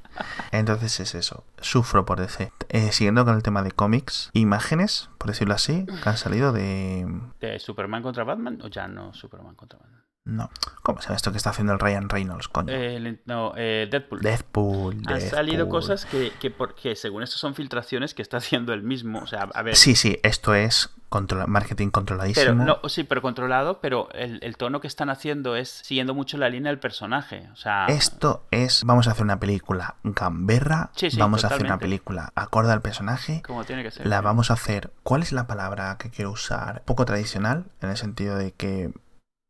Entonces 0.53 1.00
es 1.00 1.15
eso. 1.15 1.45
Sufro 1.61 2.05
por 2.05 2.21
DC. 2.21 2.53
Eh, 2.69 2.93
siguiendo 2.93 3.25
con 3.25 3.35
el 3.35 3.43
tema 3.43 3.62
de 3.62 3.73
cómics, 3.73 4.31
imágenes, 4.33 5.11
por 5.19 5.29
decirlo 5.29 5.55
así, 5.55 5.87
que 6.03 6.09
han 6.09 6.17
salido 6.17 6.53
de. 6.53 7.07
¿De 7.41 7.59
Superman 7.59 8.03
contra 8.03 8.25
Batman 8.25 8.61
o 8.62 8.69
ya 8.69 8.89
no 8.89 9.12
Superman 9.12 9.55
contra 9.55 9.79
Batman? 9.79 10.00
No. 10.27 10.50
¿Cómo 10.83 11.00
se 11.00 11.09
llama 11.09 11.17
esto 11.17 11.33
que 11.33 11.39
está 11.39 11.50
haciendo 11.50 11.73
el 11.73 11.79
Ryan 11.81 12.09
Reynolds, 12.09 12.49
coño? 12.49 12.73
Eh, 12.73 13.21
no, 13.27 13.53
eh, 13.57 13.89
Deadpool. 13.91 14.21
Deadpool. 14.21 15.03
Han 15.07 15.21
salido 15.21 15.69
cosas 15.69 16.05
que, 16.05 16.31
que, 16.41 16.50
por- 16.50 16.75
que 16.75 16.95
según 16.95 17.23
esto 17.23 17.37
son 17.39 17.55
filtraciones 17.55 18.15
que 18.15 18.23
está 18.23 18.37
haciendo 18.37 18.73
él 18.75 18.83
mismo. 18.83 19.21
O 19.21 19.27
sea, 19.27 19.49
a 19.55 19.62
ver. 19.62 19.75
Sí, 19.77 19.97
sí, 19.97 20.19
esto 20.23 20.55
es 20.55 20.91
controla- 21.09 21.47
marketing 21.47 21.89
controladísimo. 21.89 22.45
Pero, 22.45 22.55
no, 22.83 22.89
sí, 22.89 23.03
pero 23.05 23.23
controlado, 23.23 23.81
pero 23.81 24.09
el, 24.12 24.39
el 24.43 24.57
tono 24.57 24.81
que 24.81 24.87
están 24.87 25.09
haciendo 25.11 25.57
es 25.57 25.69
siguiendo 25.71 26.15
mucho 26.15 26.37
la 26.37 26.49
línea 26.50 26.71
del 26.71 26.79
personaje. 26.79 27.49
O 27.53 27.57
sea, 27.57 27.87
Esto 27.87 28.47
es, 28.50 28.85
vamos 28.85 29.09
a 29.09 29.12
hacer 29.12 29.25
una 29.25 29.41
película 29.41 29.97
gamberra, 30.05 30.91
Sí, 30.95 31.11
sí, 31.11 31.19
vamos 31.19 31.45
a 31.45 31.49
hacer 31.49 31.65
una 31.65 31.79
película 31.79 32.31
acorde 32.37 32.73
al 32.73 32.83
personaje, 32.83 33.43
como 33.45 33.65
tiene 33.65 33.83
que 33.83 33.91
ser. 33.91 34.07
la 34.07 34.21
vamos 34.21 34.50
a 34.50 34.55
hacer, 34.55 34.93
¿cuál 35.03 35.23
es 35.23 35.33
la 35.33 35.47
palabra 35.47 35.97
que 35.99 36.11
quiero 36.11 36.31
usar? 36.31 36.83
Poco 36.85 37.05
tradicional, 37.07 37.65
en 37.81 37.89
el 37.91 37.97
sentido 37.97 38.37
de 38.37 38.53
que, 38.53 38.93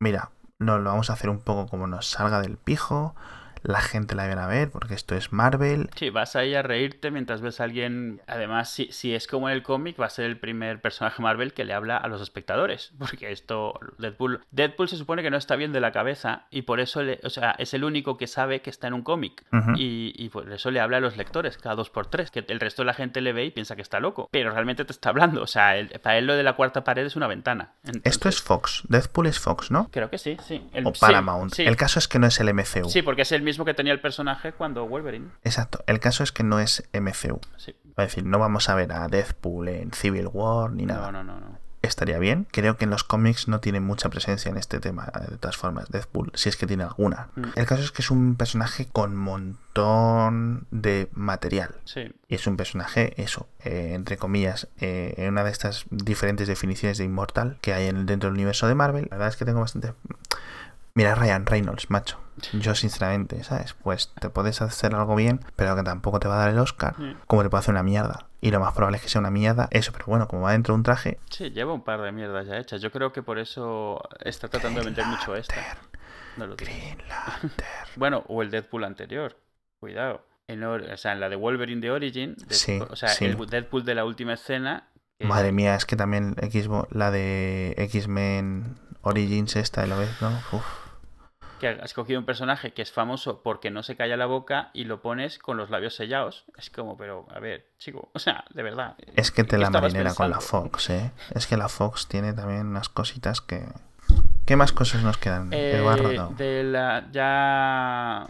mira, 0.00 0.30
no 0.60 0.78
lo 0.78 0.90
vamos 0.90 1.10
a 1.10 1.14
hacer 1.14 1.28
un 1.30 1.40
poco 1.40 1.66
como 1.66 1.88
nos 1.88 2.06
salga 2.06 2.40
del 2.40 2.56
pijo, 2.56 3.16
la 3.62 3.80
gente 3.80 4.14
la 4.14 4.26
viene 4.26 4.40
a 4.40 4.46
ver 4.46 4.70
porque 4.70 4.94
esto 4.94 5.14
es 5.14 5.32
Marvel. 5.32 5.90
Sí, 5.96 6.10
vas 6.10 6.36
ahí 6.36 6.54
a 6.54 6.62
reírte 6.62 7.10
mientras 7.10 7.40
ves 7.40 7.60
a 7.60 7.64
alguien. 7.64 8.20
Además, 8.26 8.70
si, 8.70 8.90
si 8.92 9.14
es 9.14 9.26
como 9.26 9.48
en 9.48 9.54
el 9.54 9.62
cómic, 9.62 10.00
va 10.00 10.06
a 10.06 10.10
ser 10.10 10.24
el 10.26 10.38
primer 10.38 10.80
personaje 10.80 11.22
Marvel 11.22 11.52
que 11.52 11.64
le 11.64 11.74
habla 11.74 11.96
a 11.96 12.08
los 12.08 12.20
espectadores. 12.22 12.92
Porque 12.98 13.30
esto, 13.32 13.78
Deadpool. 13.98 14.40
Deadpool 14.50 14.88
se 14.88 14.96
supone 14.96 15.22
que 15.22 15.30
no 15.30 15.36
está 15.36 15.56
bien 15.56 15.72
de 15.72 15.80
la 15.80 15.92
cabeza 15.92 16.46
y 16.50 16.62
por 16.62 16.80
eso, 16.80 17.02
le, 17.02 17.20
o 17.24 17.30
sea, 17.30 17.52
es 17.58 17.74
el 17.74 17.84
único 17.84 18.16
que 18.16 18.26
sabe 18.26 18.62
que 18.62 18.70
está 18.70 18.86
en 18.86 18.94
un 18.94 19.02
cómic. 19.02 19.44
Y, 19.76 20.12
y 20.16 20.28
por 20.30 20.50
eso 20.52 20.70
le 20.70 20.80
habla 20.80 20.98
a 20.98 21.00
los 21.00 21.16
lectores 21.16 21.58
cada 21.58 21.74
dos 21.76 21.90
por 21.90 22.06
tres. 22.06 22.30
Que 22.30 22.44
el 22.48 22.60
resto 22.60 22.82
de 22.82 22.86
la 22.86 22.94
gente 22.94 23.20
le 23.20 23.32
ve 23.32 23.44
y 23.44 23.50
piensa 23.50 23.76
que 23.76 23.82
está 23.82 24.00
loco. 24.00 24.28
Pero 24.30 24.50
realmente 24.52 24.84
te 24.84 24.92
está 24.92 25.10
hablando. 25.10 25.42
O 25.42 25.46
sea, 25.46 25.76
el- 25.76 25.88
para 26.00 26.18
él 26.18 26.26
lo 26.26 26.34
de 26.36 26.42
la 26.42 26.54
cuarta 26.54 26.82
pared 26.84 27.04
es 27.04 27.16
una 27.16 27.26
ventana. 27.26 27.72
Esto 28.04 28.28
es 28.28 28.40
Fox. 28.40 28.82
Deadpool 28.88 29.26
es 29.26 29.38
Fox, 29.38 29.70
¿no? 29.70 29.88
Creo 29.90 30.08
que 30.10 30.18
sí, 30.18 30.36
sí. 30.46 30.62
El- 30.72 30.86
O 30.86 30.94
sí, 30.94 31.00
Paramount. 31.00 31.52
Sí, 31.54 31.62
El 31.64 31.76
caso 31.76 31.98
es 31.98 32.08
que 32.08 32.18
no 32.18 32.26
es 32.26 32.38
el 32.40 32.48
MCU. 32.54 32.88
Sí, 32.88 33.02
porque 33.02 33.22
es 33.22 33.32
el 33.32 33.42
mismo 33.42 33.49
que 33.58 33.74
tenía 33.74 33.92
el 33.92 34.00
personaje 34.00 34.52
cuando 34.52 34.86
Wolverine. 34.86 35.30
Exacto. 35.44 35.82
El 35.86 36.00
caso 36.00 36.22
es 36.22 36.32
que 36.32 36.42
no 36.42 36.60
es 36.60 36.88
MCU. 36.92 37.40
Sí. 37.56 37.74
Es 37.90 37.96
decir, 37.96 38.24
no 38.24 38.38
vamos 38.38 38.68
a 38.68 38.74
ver 38.74 38.92
a 38.92 39.08
Deadpool 39.08 39.68
en 39.68 39.92
Civil 39.92 40.28
War 40.32 40.70
ni 40.70 40.86
nada. 40.86 41.12
No, 41.12 41.22
no, 41.22 41.34
no, 41.34 41.40
no. 41.40 41.58
Estaría 41.82 42.18
bien. 42.18 42.46
Creo 42.50 42.76
que 42.76 42.84
en 42.84 42.90
los 42.90 43.04
cómics 43.04 43.48
no 43.48 43.60
tiene 43.60 43.80
mucha 43.80 44.10
presencia 44.10 44.50
en 44.50 44.58
este 44.58 44.80
tema, 44.80 45.10
de 45.30 45.38
todas 45.38 45.56
formas, 45.56 45.88
Deadpool, 45.88 46.30
si 46.34 46.50
es 46.50 46.56
que 46.56 46.66
tiene 46.66 46.84
alguna. 46.84 47.30
Mm. 47.36 47.44
El 47.56 47.66
caso 47.66 47.82
es 47.82 47.90
que 47.90 48.02
es 48.02 48.10
un 48.10 48.36
personaje 48.36 48.86
con 48.86 49.16
montón 49.16 50.66
de 50.70 51.08
material. 51.14 51.76
Sí. 51.84 52.12
Y 52.28 52.34
es 52.34 52.46
un 52.46 52.58
personaje, 52.58 53.14
eso, 53.16 53.48
eh, 53.64 53.92
entre 53.94 54.18
comillas, 54.18 54.68
eh, 54.78 55.14
en 55.16 55.30
una 55.30 55.42
de 55.42 55.52
estas 55.52 55.86
diferentes 55.90 56.48
definiciones 56.48 56.98
de 56.98 57.04
inmortal 57.04 57.56
que 57.62 57.72
hay 57.72 57.86
en, 57.86 58.04
dentro 58.04 58.28
del 58.28 58.34
universo 58.34 58.68
de 58.68 58.74
Marvel. 58.74 59.06
La 59.10 59.16
verdad 59.16 59.28
es 59.28 59.36
que 59.36 59.46
tengo 59.46 59.60
bastante... 59.60 59.94
Mira, 60.94 61.14
Ryan 61.14 61.46
Reynolds, 61.46 61.90
macho. 61.90 62.18
Yo, 62.54 62.74
sinceramente, 62.74 63.44
¿sabes? 63.44 63.74
Pues 63.74 64.12
te 64.18 64.30
puedes 64.30 64.62
hacer 64.62 64.94
algo 64.94 65.14
bien, 65.14 65.40
pero 65.56 65.76
que 65.76 65.82
tampoco 65.82 66.20
te 66.20 66.26
va 66.28 66.36
a 66.36 66.38
dar 66.38 66.50
el 66.50 66.58
Oscar, 66.58 66.94
Sí. 66.96 67.14
como 67.26 67.42
te 67.42 67.50
puede 67.50 67.60
hacer 67.60 67.72
una 67.74 67.82
mierda. 67.82 68.26
Y 68.40 68.50
lo 68.50 68.60
más 68.60 68.72
probable 68.72 68.96
es 68.96 69.02
que 69.02 69.10
sea 69.10 69.20
una 69.20 69.30
mierda, 69.30 69.68
eso, 69.70 69.92
pero 69.92 70.06
bueno, 70.06 70.26
como 70.26 70.42
va 70.42 70.52
dentro 70.52 70.72
de 70.72 70.76
un 70.78 70.82
traje, 70.82 71.18
Sí, 71.30 71.50
lleva 71.50 71.74
un 71.74 71.82
par 71.84 72.00
de 72.00 72.10
mierdas 72.12 72.46
ya 72.46 72.56
hechas. 72.56 72.80
Yo 72.80 72.90
creo 72.90 73.12
que 73.12 73.22
por 73.22 73.38
eso 73.38 74.00
está 74.24 74.48
tratando 74.48 74.80
de 74.80 74.86
vender 74.86 75.04
mucho 75.06 75.36
esta. 75.36 75.54
No 76.38 76.46
lo. 76.46 76.56
Green. 76.56 76.96
Bueno, 77.96 78.24
o 78.28 78.40
el 78.42 78.50
Deadpool 78.50 78.84
anterior. 78.84 79.36
Cuidado. 79.78 80.24
En, 80.48 80.64
o 80.64 80.96
sea, 80.96 81.12
en 81.12 81.20
la 81.20 81.28
de 81.28 81.36
Wolverine 81.36 81.80
de 81.80 81.90
Origin. 81.90 82.36
Sí, 82.48 82.80
o 82.88 82.96
sea, 82.96 83.10
sí. 83.10 83.26
el 83.26 83.36
Deadpool 83.36 83.84
de 83.84 83.94
la 83.94 84.04
última 84.04 84.32
escena. 84.34 84.88
Madre 85.20 85.52
mía, 85.52 85.74
es 85.74 85.84
que 85.84 85.96
también 85.96 86.34
la 86.90 87.10
de 87.10 87.74
X-Men 87.76 88.76
Origins 89.02 89.56
esta, 89.56 89.86
¿lo 89.86 89.96
ves? 89.98 90.10
¿No? 90.20 90.28
Uf. 90.52 90.64
que 91.58 91.68
has 91.68 91.92
cogido 91.92 92.18
un 92.18 92.24
personaje 92.24 92.72
que 92.72 92.80
es 92.82 92.90
famoso 92.90 93.42
porque 93.42 93.70
no 93.70 93.82
se 93.82 93.94
calla 93.96 94.16
la 94.16 94.24
boca 94.26 94.70
y 94.72 94.84
lo 94.84 95.02
pones 95.02 95.38
con 95.38 95.56
los 95.58 95.68
labios 95.70 95.94
sellados. 95.94 96.44
Es 96.56 96.70
como, 96.70 96.96
pero, 96.96 97.26
a 97.34 97.38
ver, 97.38 97.66
chico, 97.78 98.10
o 98.14 98.18
sea, 98.18 98.44
de 98.54 98.62
verdad. 98.62 98.96
Es 99.14 99.30
que 99.30 99.42
¿qué 99.42 99.48
te 99.50 99.58
la 99.58 99.68
marinera 99.70 100.14
con 100.14 100.30
la? 100.30 100.40
Fox, 100.40 100.88
¿eh? 100.90 101.12
Es 101.34 101.46
que 101.46 101.56
la 101.58 101.68
Fox 101.68 102.08
tiene 102.08 102.32
también 102.32 102.66
unas 102.66 102.88
cositas 102.88 103.40
que... 103.42 103.66
¿Qué 104.46 104.56
más 104.56 104.72
cosas 104.72 105.02
nos 105.02 105.18
quedan? 105.18 105.52
Eh, 105.52 105.76
Eduardo. 105.76 106.30
de 106.36 106.64
la 106.64 107.06
ya 107.12 108.26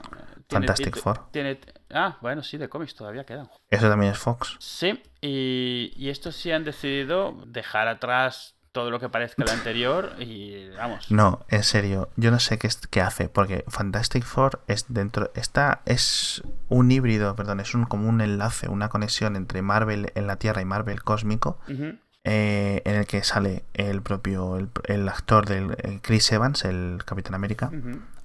Fantastic 0.49 0.97
Four. 0.99 1.31
tiene 1.31 1.59
ah 1.91 2.19
bueno 2.21 2.43
sí 2.43 2.59
de 2.59 2.69
cómics 2.69 2.95
todavía 2.95 3.25
quedan 3.25 3.49
Eso 3.71 3.89
también 3.89 4.13
es 4.13 4.19
Fox. 4.19 4.57
sí 4.59 5.01
y, 5.23 5.93
y 5.97 6.11
estos 6.11 6.37
sí 6.37 6.51
han 6.53 6.65
decidido 6.65 7.41
dejar 7.47 7.89
atrás 7.89 8.57
todo 8.73 8.91
lo 8.91 9.01
que 9.01 9.09
parezca 9.09 9.45
lo 9.45 9.51
anterior 9.51 10.15
y 10.21 10.69
vamos 10.77 11.11
No, 11.11 11.41
en 11.49 11.63
serio, 11.65 12.09
yo 12.17 12.31
no 12.31 12.39
sé 12.39 12.59
qué, 12.59 12.67
es- 12.69 12.87
qué 12.87 13.01
hace, 13.01 13.29
porque 13.29 13.65
Fantastic 13.69 14.25
Four 14.25 14.61
es 14.69 14.87
dentro, 14.89 15.31
está, 15.35 15.81
es 15.87 16.43
un 16.69 16.91
híbrido, 16.93 17.35
perdón, 17.35 17.61
es 17.61 17.75
un, 17.75 17.85
como 17.85 18.09
un 18.09 18.21
enlace, 18.21 18.69
una 18.69 18.89
conexión 18.89 19.35
entre 19.37 19.63
Marvel 19.63 20.13
en 20.15 20.27
la 20.27 20.37
Tierra 20.37 20.61
y 20.63 20.65
Marvel 20.65 21.03
cósmico, 21.03 21.59
eh, 22.25 22.83
en 22.85 22.95
el 22.97 23.07
que 23.07 23.23
sale 23.25 23.65
el 23.75 24.03
propio, 24.03 24.57
el, 24.57 24.69
el 24.85 25.09
actor 25.09 25.47
del 25.47 26.01
Chris 26.03 26.31
Evans, 26.33 26.65
el 26.65 27.03
Capitán 27.05 27.35
América, 27.35 27.71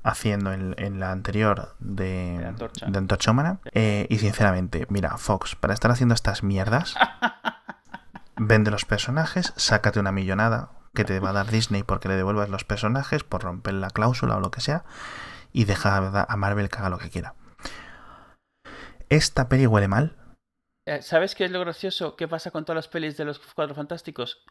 haciendo 0.03 0.53
en, 0.53 0.75
en 0.77 0.99
la 0.99 1.11
anterior 1.11 1.75
de, 1.79 2.37
De 2.37 2.45
Antorcha. 2.45 2.85
de 2.85 2.97
Antorcha 2.99 3.31
Humana. 3.31 3.59
Eh, 3.73 4.05
y 4.09 4.19
sinceramente, 4.19 4.85
mira, 4.89 5.17
Fox, 5.17 5.55
para 5.55 5.73
estar 5.73 5.89
haciendo 5.89 6.13
estas 6.13 6.43
mierdas, 6.43 6.93
vende 8.35 8.71
los 8.71 8.85
personajes, 8.85 9.53
sácate 9.55 9.99
una 9.99 10.11
millonada 10.11 10.71
que 10.93 11.03
te 11.03 11.19
va 11.19 11.29
a 11.31 11.33
dar 11.33 11.47
Disney 11.47 11.83
porque 11.83 12.07
le 12.07 12.15
devuelvas 12.15 12.49
los 12.49 12.63
personajes 12.63 13.23
por 13.23 13.43
romper 13.43 13.73
la 13.73 13.89
cláusula 13.89 14.37
o 14.37 14.39
lo 14.39 14.51
que 14.51 14.61
sea, 14.61 14.85
y 15.51 15.65
deja 15.65 15.97
a 15.97 16.37
Marvel 16.37 16.69
que 16.69 16.77
haga 16.77 16.89
lo 16.89 16.97
que 16.97 17.09
quiera. 17.09 17.35
Esta 19.09 19.49
peli 19.49 19.67
huele 19.67 19.87
mal. 19.87 20.17
Eh, 20.87 21.01
¿Sabes 21.01 21.35
qué 21.35 21.45
es 21.45 21.51
lo 21.51 21.59
gracioso? 21.59 22.15
¿Qué 22.15 22.27
pasa 22.27 22.51
con 22.51 22.65
todas 22.65 22.77
las 22.77 22.87
pelis 22.87 23.17
de 23.17 23.25
los 23.25 23.39
Cuatro 23.39 23.75
Fantásticos? 23.75 24.45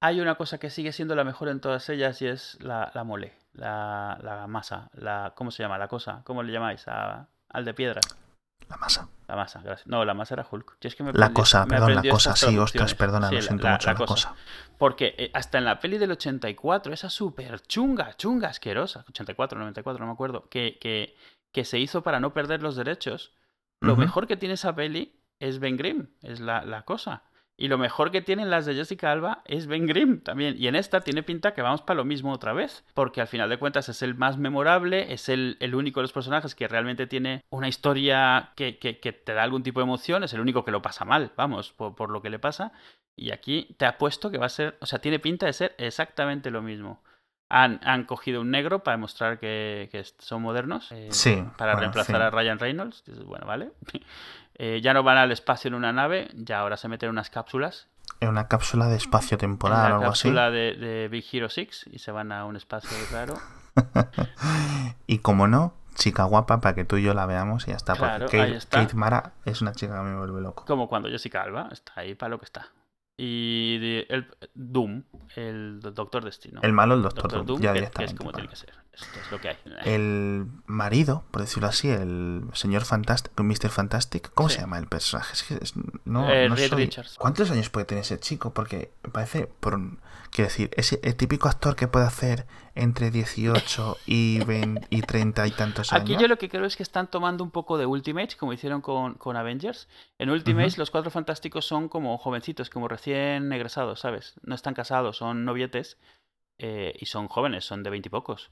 Hay 0.00 0.20
una 0.20 0.34
cosa 0.36 0.58
que 0.58 0.70
sigue 0.70 0.92
siendo 0.92 1.14
la 1.14 1.24
mejor 1.24 1.48
en 1.48 1.60
todas 1.60 1.88
ellas 1.88 2.20
y 2.22 2.26
es 2.26 2.58
la, 2.60 2.90
la 2.94 3.04
mole, 3.04 3.38
la, 3.52 4.18
la 4.22 4.46
masa, 4.48 4.90
la 4.94 5.32
¿cómo 5.36 5.50
se 5.50 5.62
llama? 5.62 5.78
La 5.78 5.88
cosa, 5.88 6.22
¿cómo 6.24 6.42
le 6.42 6.52
llamáis? 6.52 6.86
A- 6.88 7.28
al 7.50 7.64
de 7.64 7.74
piedra. 7.74 8.00
La 8.68 8.76
masa. 8.78 9.08
La 9.32 9.36
masa, 9.36 9.62
gracias. 9.62 9.86
No, 9.86 10.04
la 10.04 10.12
masa 10.12 10.34
era 10.34 10.46
Hulk. 10.50 10.76
Yo 10.78 10.88
es 10.88 10.94
que 10.94 11.02
me 11.02 11.10
La 11.14 11.32
cosa, 11.32 11.64
me 11.64 11.70
perdón, 11.70 11.94
la 11.94 12.02
cosa, 12.10 12.36
sí, 12.36 12.58
ostras, 12.58 12.94
perdona, 12.94 13.30
Sí, 13.30 13.36
lo 13.36 13.40
siento 13.42 13.64
la- 13.64 13.72
mucho, 13.72 13.86
la 13.86 13.92
la 13.94 13.98
cosa. 13.98 14.28
cosa. 14.28 14.34
Porque 14.76 15.14
eh, 15.16 15.30
hasta 15.32 15.56
en 15.56 15.64
la 15.64 15.80
peli 15.80 15.96
del 15.96 16.10
84, 16.10 16.92
esa 16.92 17.08
súper 17.08 17.60
chunga, 17.62 18.14
chunga, 18.18 18.48
asquerosa, 18.48 19.06
84, 19.08 19.58
94, 19.58 20.00
no 20.00 20.06
me 20.06 20.12
acuerdo, 20.12 20.50
que, 20.50 20.76
que, 20.78 21.16
que 21.50 21.64
se 21.64 21.78
hizo 21.78 22.02
para 22.02 22.20
no 22.20 22.34
perder 22.34 22.62
los 22.62 22.76
derechos, 22.76 23.32
lo 23.80 23.96
mejor 23.96 24.26
que 24.26 24.36
tiene 24.36 24.54
esa 24.54 24.74
peli 24.74 25.18
es 25.40 25.58
Ben 25.60 25.78
Grimm, 25.78 26.08
es 26.20 26.38
la, 26.40 26.62
la 26.66 26.82
cosa. 26.82 27.22
Y 27.56 27.68
lo 27.68 27.78
mejor 27.78 28.10
que 28.10 28.22
tienen 28.22 28.50
las 28.50 28.66
de 28.66 28.74
Jessica 28.74 29.12
Alba 29.12 29.42
es 29.44 29.66
Ben 29.66 29.86
Grimm 29.86 30.20
también. 30.20 30.56
Y 30.58 30.66
en 30.66 30.74
esta 30.74 31.00
tiene 31.02 31.22
pinta 31.22 31.54
que 31.54 31.62
vamos 31.62 31.82
para 31.82 31.98
lo 31.98 32.04
mismo 32.04 32.32
otra 32.32 32.52
vez. 32.52 32.84
Porque 32.94 33.20
al 33.20 33.28
final 33.28 33.48
de 33.50 33.58
cuentas 33.58 33.88
es 33.88 34.02
el 34.02 34.14
más 34.16 34.36
memorable, 34.38 35.12
es 35.12 35.28
el, 35.28 35.56
el 35.60 35.74
único 35.74 36.00
de 36.00 36.04
los 36.04 36.12
personajes 36.12 36.54
que 36.54 36.66
realmente 36.66 37.06
tiene 37.06 37.44
una 37.50 37.68
historia 37.68 38.52
que, 38.56 38.78
que- 38.78 38.98
que 38.98 39.12
te 39.12 39.34
da 39.34 39.42
algún 39.44 39.62
tipo 39.62 39.80
de 39.80 39.84
emoción, 39.84 40.24
es 40.24 40.32
el 40.32 40.40
único 40.40 40.64
que 40.64 40.72
lo 40.72 40.82
pasa 40.82 41.04
mal, 41.04 41.32
vamos, 41.36 41.72
por, 41.72 41.94
por 41.94 42.10
lo 42.10 42.20
que 42.22 42.30
le 42.30 42.38
pasa. 42.38 42.72
Y 43.16 43.30
aquí 43.30 43.74
te 43.78 43.86
apuesto 43.86 44.30
que 44.30 44.38
va 44.38 44.46
a 44.46 44.48
ser, 44.48 44.76
o 44.80 44.86
sea, 44.86 44.98
tiene 45.00 45.18
pinta 45.18 45.46
de 45.46 45.52
ser 45.52 45.74
exactamente 45.78 46.50
lo 46.50 46.62
mismo. 46.62 47.02
Han, 47.50 47.80
han 47.84 48.04
cogido 48.04 48.40
un 48.40 48.50
negro 48.50 48.82
para 48.82 48.96
demostrar 48.96 49.38
que, 49.38 49.90
que 49.92 50.02
son 50.18 50.40
modernos. 50.40 50.90
eh, 50.90 51.08
Sí, 51.12 51.34
Para 51.58 51.74
bueno, 51.74 51.80
reemplazar 51.80 52.16
sí. 52.16 52.22
a 52.22 52.30
Ryan 52.30 52.58
Reynolds. 52.58 53.04
Bueno, 53.26 53.46
vale. 53.46 53.72
Eh, 54.56 54.80
ya 54.82 54.94
no 54.94 55.02
van 55.02 55.18
al 55.18 55.32
espacio 55.32 55.68
en 55.68 55.74
una 55.74 55.92
nave, 55.92 56.28
ya 56.34 56.60
ahora 56.60 56.76
se 56.76 56.88
meten 56.88 57.08
en 57.08 57.12
unas 57.12 57.30
cápsulas. 57.30 57.88
En 58.20 58.28
una 58.28 58.48
cápsula 58.48 58.86
de 58.86 58.96
espacio 58.96 59.38
temporal 59.38 59.92
o 59.92 59.94
algo 59.96 60.10
así. 60.10 60.28
cápsula 60.28 60.50
de, 60.50 60.74
de 60.76 61.08
Big 61.08 61.24
Hero 61.32 61.48
6 61.48 61.86
y 61.90 61.98
se 61.98 62.12
van 62.12 62.32
a 62.32 62.44
un 62.44 62.56
espacio 62.56 62.90
raro. 63.10 63.38
y 65.06 65.18
como 65.18 65.48
no, 65.48 65.74
chica 65.94 66.24
guapa 66.24 66.60
para 66.60 66.74
que 66.74 66.84
tú 66.84 66.96
y 66.96 67.02
yo 67.02 67.14
la 67.14 67.26
veamos 67.26 67.66
y 67.66 67.70
ya 67.70 67.76
está. 67.76 67.94
Claro, 67.94 68.26
porque 68.26 68.38
Kate, 68.38 68.56
está. 68.56 68.80
Kate 68.80 68.94
Mara 68.94 69.32
es 69.44 69.60
una 69.62 69.72
chica 69.72 69.96
que 69.96 70.02
me 70.02 70.16
vuelve 70.16 70.40
loco. 70.40 70.64
Como 70.64 70.88
cuando 70.88 71.08
Jessica 71.08 71.42
Alba 71.42 71.68
está 71.70 71.92
ahí 71.96 72.14
para 72.14 72.30
lo 72.30 72.38
que 72.38 72.44
está. 72.44 72.68
Y 73.16 73.78
de- 73.78 74.06
el 74.08 74.26
Doom, 74.54 75.02
el 75.36 75.80
Doctor 75.80 76.24
Destino. 76.24 76.60
El 76.62 76.72
malo, 76.72 76.94
el 76.94 77.02
Doctor, 77.02 77.22
Doctor 77.24 77.38
Doom, 77.46 77.46
Doom, 77.46 77.60
ya 77.62 77.72
que, 77.72 77.80
directamente. 77.80 78.14
es 78.14 78.18
como 78.18 78.32
vale. 78.32 78.42
tiene 78.42 78.50
que 78.50 78.56
ser. 78.56 78.82
Esto 78.92 79.20
es 79.24 79.30
lo 79.32 79.40
que 79.40 79.48
hay. 79.50 79.56
El 79.84 80.46
marido, 80.66 81.24
por 81.30 81.40
decirlo 81.42 81.68
así, 81.68 81.88
el 81.88 82.42
señor 82.52 82.84
Fantastic, 82.84 83.32
Mr. 83.40 83.70
Fantastic, 83.70 84.30
¿cómo 84.34 84.48
Sí. 84.48 84.56
se 84.56 84.60
llama 84.62 84.78
el 84.78 84.86
personaje? 84.86 85.32
Es 85.32 85.42
que 85.44 85.54
es- 85.54 85.74
no, 86.04 86.30
Eh, 86.30 86.48
no 86.48 86.56
soy- 86.56 86.68
Richards. 86.68 87.16
¿Cuántos 87.18 87.50
años 87.50 87.70
puede 87.70 87.86
tener 87.86 88.02
ese 88.02 88.18
chico? 88.18 88.52
Porque 88.52 88.92
me 89.02 89.10
parece, 89.10 89.46
por 89.46 89.74
un- 89.74 89.98
quiero 90.32 90.48
decir, 90.48 90.70
es 90.76 90.92
el 90.94 91.16
típico 91.16 91.48
actor 91.48 91.76
que 91.76 91.86
puede 91.86 92.06
hacer 92.06 92.46
entre 92.74 93.10
18 93.10 93.98
y, 94.06 94.42
20 94.44 94.86
y 94.90 95.02
30 95.02 95.46
y 95.46 95.50
tantos 95.50 95.92
años. 95.92 96.02
Aquí 96.02 96.16
yo 96.20 96.26
lo 96.26 96.38
que 96.38 96.48
creo 96.48 96.64
es 96.64 96.74
que 96.74 96.82
están 96.82 97.10
tomando 97.10 97.44
un 97.44 97.50
poco 97.50 97.76
de 97.76 97.86
Ultimates, 97.86 98.36
como 98.36 98.52
hicieron 98.52 98.80
con, 98.80 99.14
con 99.14 99.36
Avengers. 99.36 99.88
En 100.18 100.30
Ultimates 100.30 100.74
Ujú. 100.74 100.80
los 100.80 100.90
cuatro 100.90 101.10
fantásticos 101.10 101.66
son 101.66 101.88
como 101.88 102.16
jovencitos, 102.16 102.70
como 102.70 102.88
recién 102.88 103.52
egresados, 103.52 104.00
¿sabes? 104.00 104.34
No 104.42 104.54
están 104.54 104.74
casados, 104.74 105.18
son 105.18 105.44
novietes 105.44 105.98
eh, 106.58 106.94
y 106.98 107.06
son 107.06 107.28
jóvenes, 107.28 107.66
son 107.66 107.82
de 107.82 107.90
veintipocos. 107.90 108.50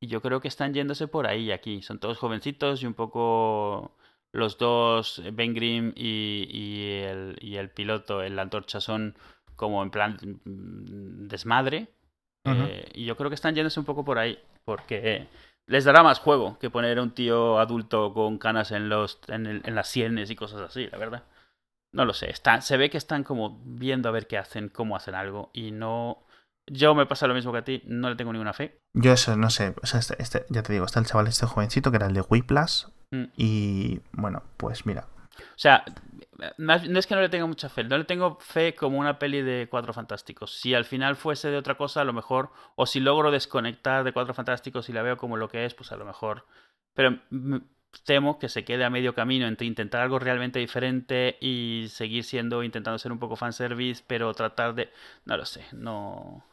Y 0.00 0.08
yo 0.08 0.20
creo 0.20 0.40
que 0.40 0.48
están 0.48 0.74
yéndose 0.74 1.08
por 1.08 1.26
ahí 1.26 1.50
aquí. 1.50 1.80
Son 1.80 1.98
todos 1.98 2.18
jovencitos 2.18 2.82
y 2.82 2.86
un 2.86 2.94
poco 2.94 3.96
los 4.32 4.58
dos, 4.58 5.22
Ben 5.32 5.54
Grimm 5.54 5.92
y, 5.94 6.46
y 6.50 6.90
el, 7.04 7.38
y 7.40 7.56
el 7.56 7.70
piloto, 7.70 8.22
el 8.22 8.38
antorcha, 8.38 8.80
son 8.80 9.16
como 9.56 9.82
en 9.82 9.90
plan 9.90 10.16
mm, 10.44 11.28
desmadre. 11.28 11.88
Ujú. 12.44 12.56
Eh, 12.62 12.88
y 12.94 13.04
yo 13.04 13.16
creo 13.16 13.30
que 13.30 13.34
están 13.36 13.54
yéndose 13.54 13.78
un 13.80 13.86
poco 13.86 14.04
por 14.04 14.18
ahí, 14.18 14.38
porque 14.64 15.28
les 15.66 15.84
dará 15.84 16.02
más 16.02 16.18
juego 16.18 16.58
que 16.58 16.70
poner 16.70 16.98
a 16.98 17.02
un 17.02 17.12
tío 17.12 17.58
adulto 17.58 18.12
con 18.14 18.38
canas 18.38 18.72
en, 18.72 18.88
los, 18.88 19.20
en, 19.28 19.46
el- 19.46 19.62
en 19.64 19.74
las 19.74 19.88
sienes 19.88 20.30
y 20.30 20.36
cosas 20.36 20.60
así, 20.60 20.88
la 20.90 20.98
verdad. 20.98 21.22
No 21.94 22.04
lo 22.04 22.14
sé, 22.14 22.30
están, 22.30 22.62
se 22.62 22.76
ve 22.78 22.88
que 22.90 22.96
están 22.98 23.22
como 23.22 23.60
viendo 23.64 24.08
a 24.08 24.12
ver 24.12 24.26
qué 24.26 24.38
hacen, 24.38 24.70
cómo 24.70 24.96
hacen 24.96 25.14
algo, 25.14 25.50
y 25.52 25.70
no, 25.72 26.24
Yo 26.66 26.94
me 26.94 27.06
pasa 27.06 27.26
lo 27.26 27.34
mismo 27.34 27.52
que 27.52 27.58
a 27.58 27.64
ti, 27.64 27.82
no 27.86 28.08
le 28.08 28.14
tengo 28.16 28.32
ninguna 28.32 28.52
fe. 28.52 28.78
Yo 28.94 29.12
eso, 29.12 29.36
no 29.36 29.50
sé, 29.50 29.74
o 29.82 29.86
sea, 29.86 29.98
este, 30.00 30.20
este- 30.22 30.46
ya 30.48 30.62
te 30.62 30.72
digo, 30.72 30.84
está 30.86 31.00
el 31.00 31.06
chaval 31.06 31.26
este 31.26 31.44
jovencito 31.46 31.90
que 31.90 31.96
era 31.96 32.06
el 32.06 32.14
de 32.14 32.22
Whiplash 32.22 32.84
Mm. 33.10 33.24
y 33.36 34.00
bueno, 34.12 34.42
pues 34.56 34.86
mira, 34.86 35.06
O 35.38 35.58
sea, 35.58 35.84
no 36.58 36.98
es 36.98 37.06
que 37.06 37.14
no 37.14 37.20
le 37.20 37.28
tenga 37.28 37.46
mucha 37.46 37.68
fe, 37.68 37.84
no 37.84 37.98
le 37.98 38.04
tengo 38.04 38.38
fe 38.40 38.74
como 38.74 38.98
una 38.98 39.18
peli 39.18 39.42
de 39.42 39.68
Cuatro 39.70 39.92
Fantásticos. 39.92 40.58
Si 40.58 40.74
al 40.74 40.84
final 40.84 41.16
fuese 41.16 41.50
de 41.50 41.56
otra 41.56 41.76
cosa, 41.76 42.00
a 42.00 42.04
lo 42.04 42.12
mejor, 42.12 42.50
o 42.74 42.86
si 42.86 43.00
logro 43.00 43.30
desconectar 43.30 44.04
de 44.04 44.12
Cuatro 44.12 44.34
Fantásticos 44.34 44.88
y 44.88 44.92
la 44.92 45.02
veo 45.02 45.16
como 45.16 45.36
lo 45.36 45.48
que 45.48 45.64
es, 45.64 45.74
pues 45.74 45.92
a 45.92 45.96
lo 45.96 46.04
mejor. 46.04 46.46
Pero 46.94 47.20
temo 48.04 48.38
que 48.38 48.48
se 48.48 48.64
quede 48.64 48.84
a 48.84 48.90
medio 48.90 49.14
camino 49.14 49.46
entre 49.46 49.66
intentar 49.66 50.00
algo 50.00 50.18
realmente 50.18 50.58
diferente 50.58 51.36
y 51.40 51.86
seguir 51.88 52.24
siendo, 52.24 52.62
intentando 52.62 52.98
ser 52.98 53.12
un 53.12 53.18
poco 53.18 53.36
fanservice, 53.36 54.02
pero 54.06 54.32
tratar 54.34 54.74
de... 54.74 54.90
No 55.24 55.36
lo 55.36 55.44
sé, 55.44 55.64
no... 55.72 56.44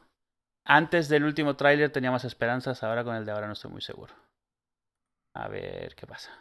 Antes 0.65 1.10
del 1.10 1.24
último 1.24 1.55
tráiler 1.55 1.91
tenía 1.91 2.12
más 2.12 2.25
esperanzas, 2.25 2.84
ahora 2.84 3.03
con 3.03 3.15
el 3.15 3.25
de 3.25 3.31
ahora 3.31 3.48
no 3.48 3.53
estoy 3.53 3.72
muy 3.72 3.81
seguro. 3.81 4.13
A 5.34 5.48
ver 5.48 5.96
qué 5.96 6.05
pasa. 6.05 6.31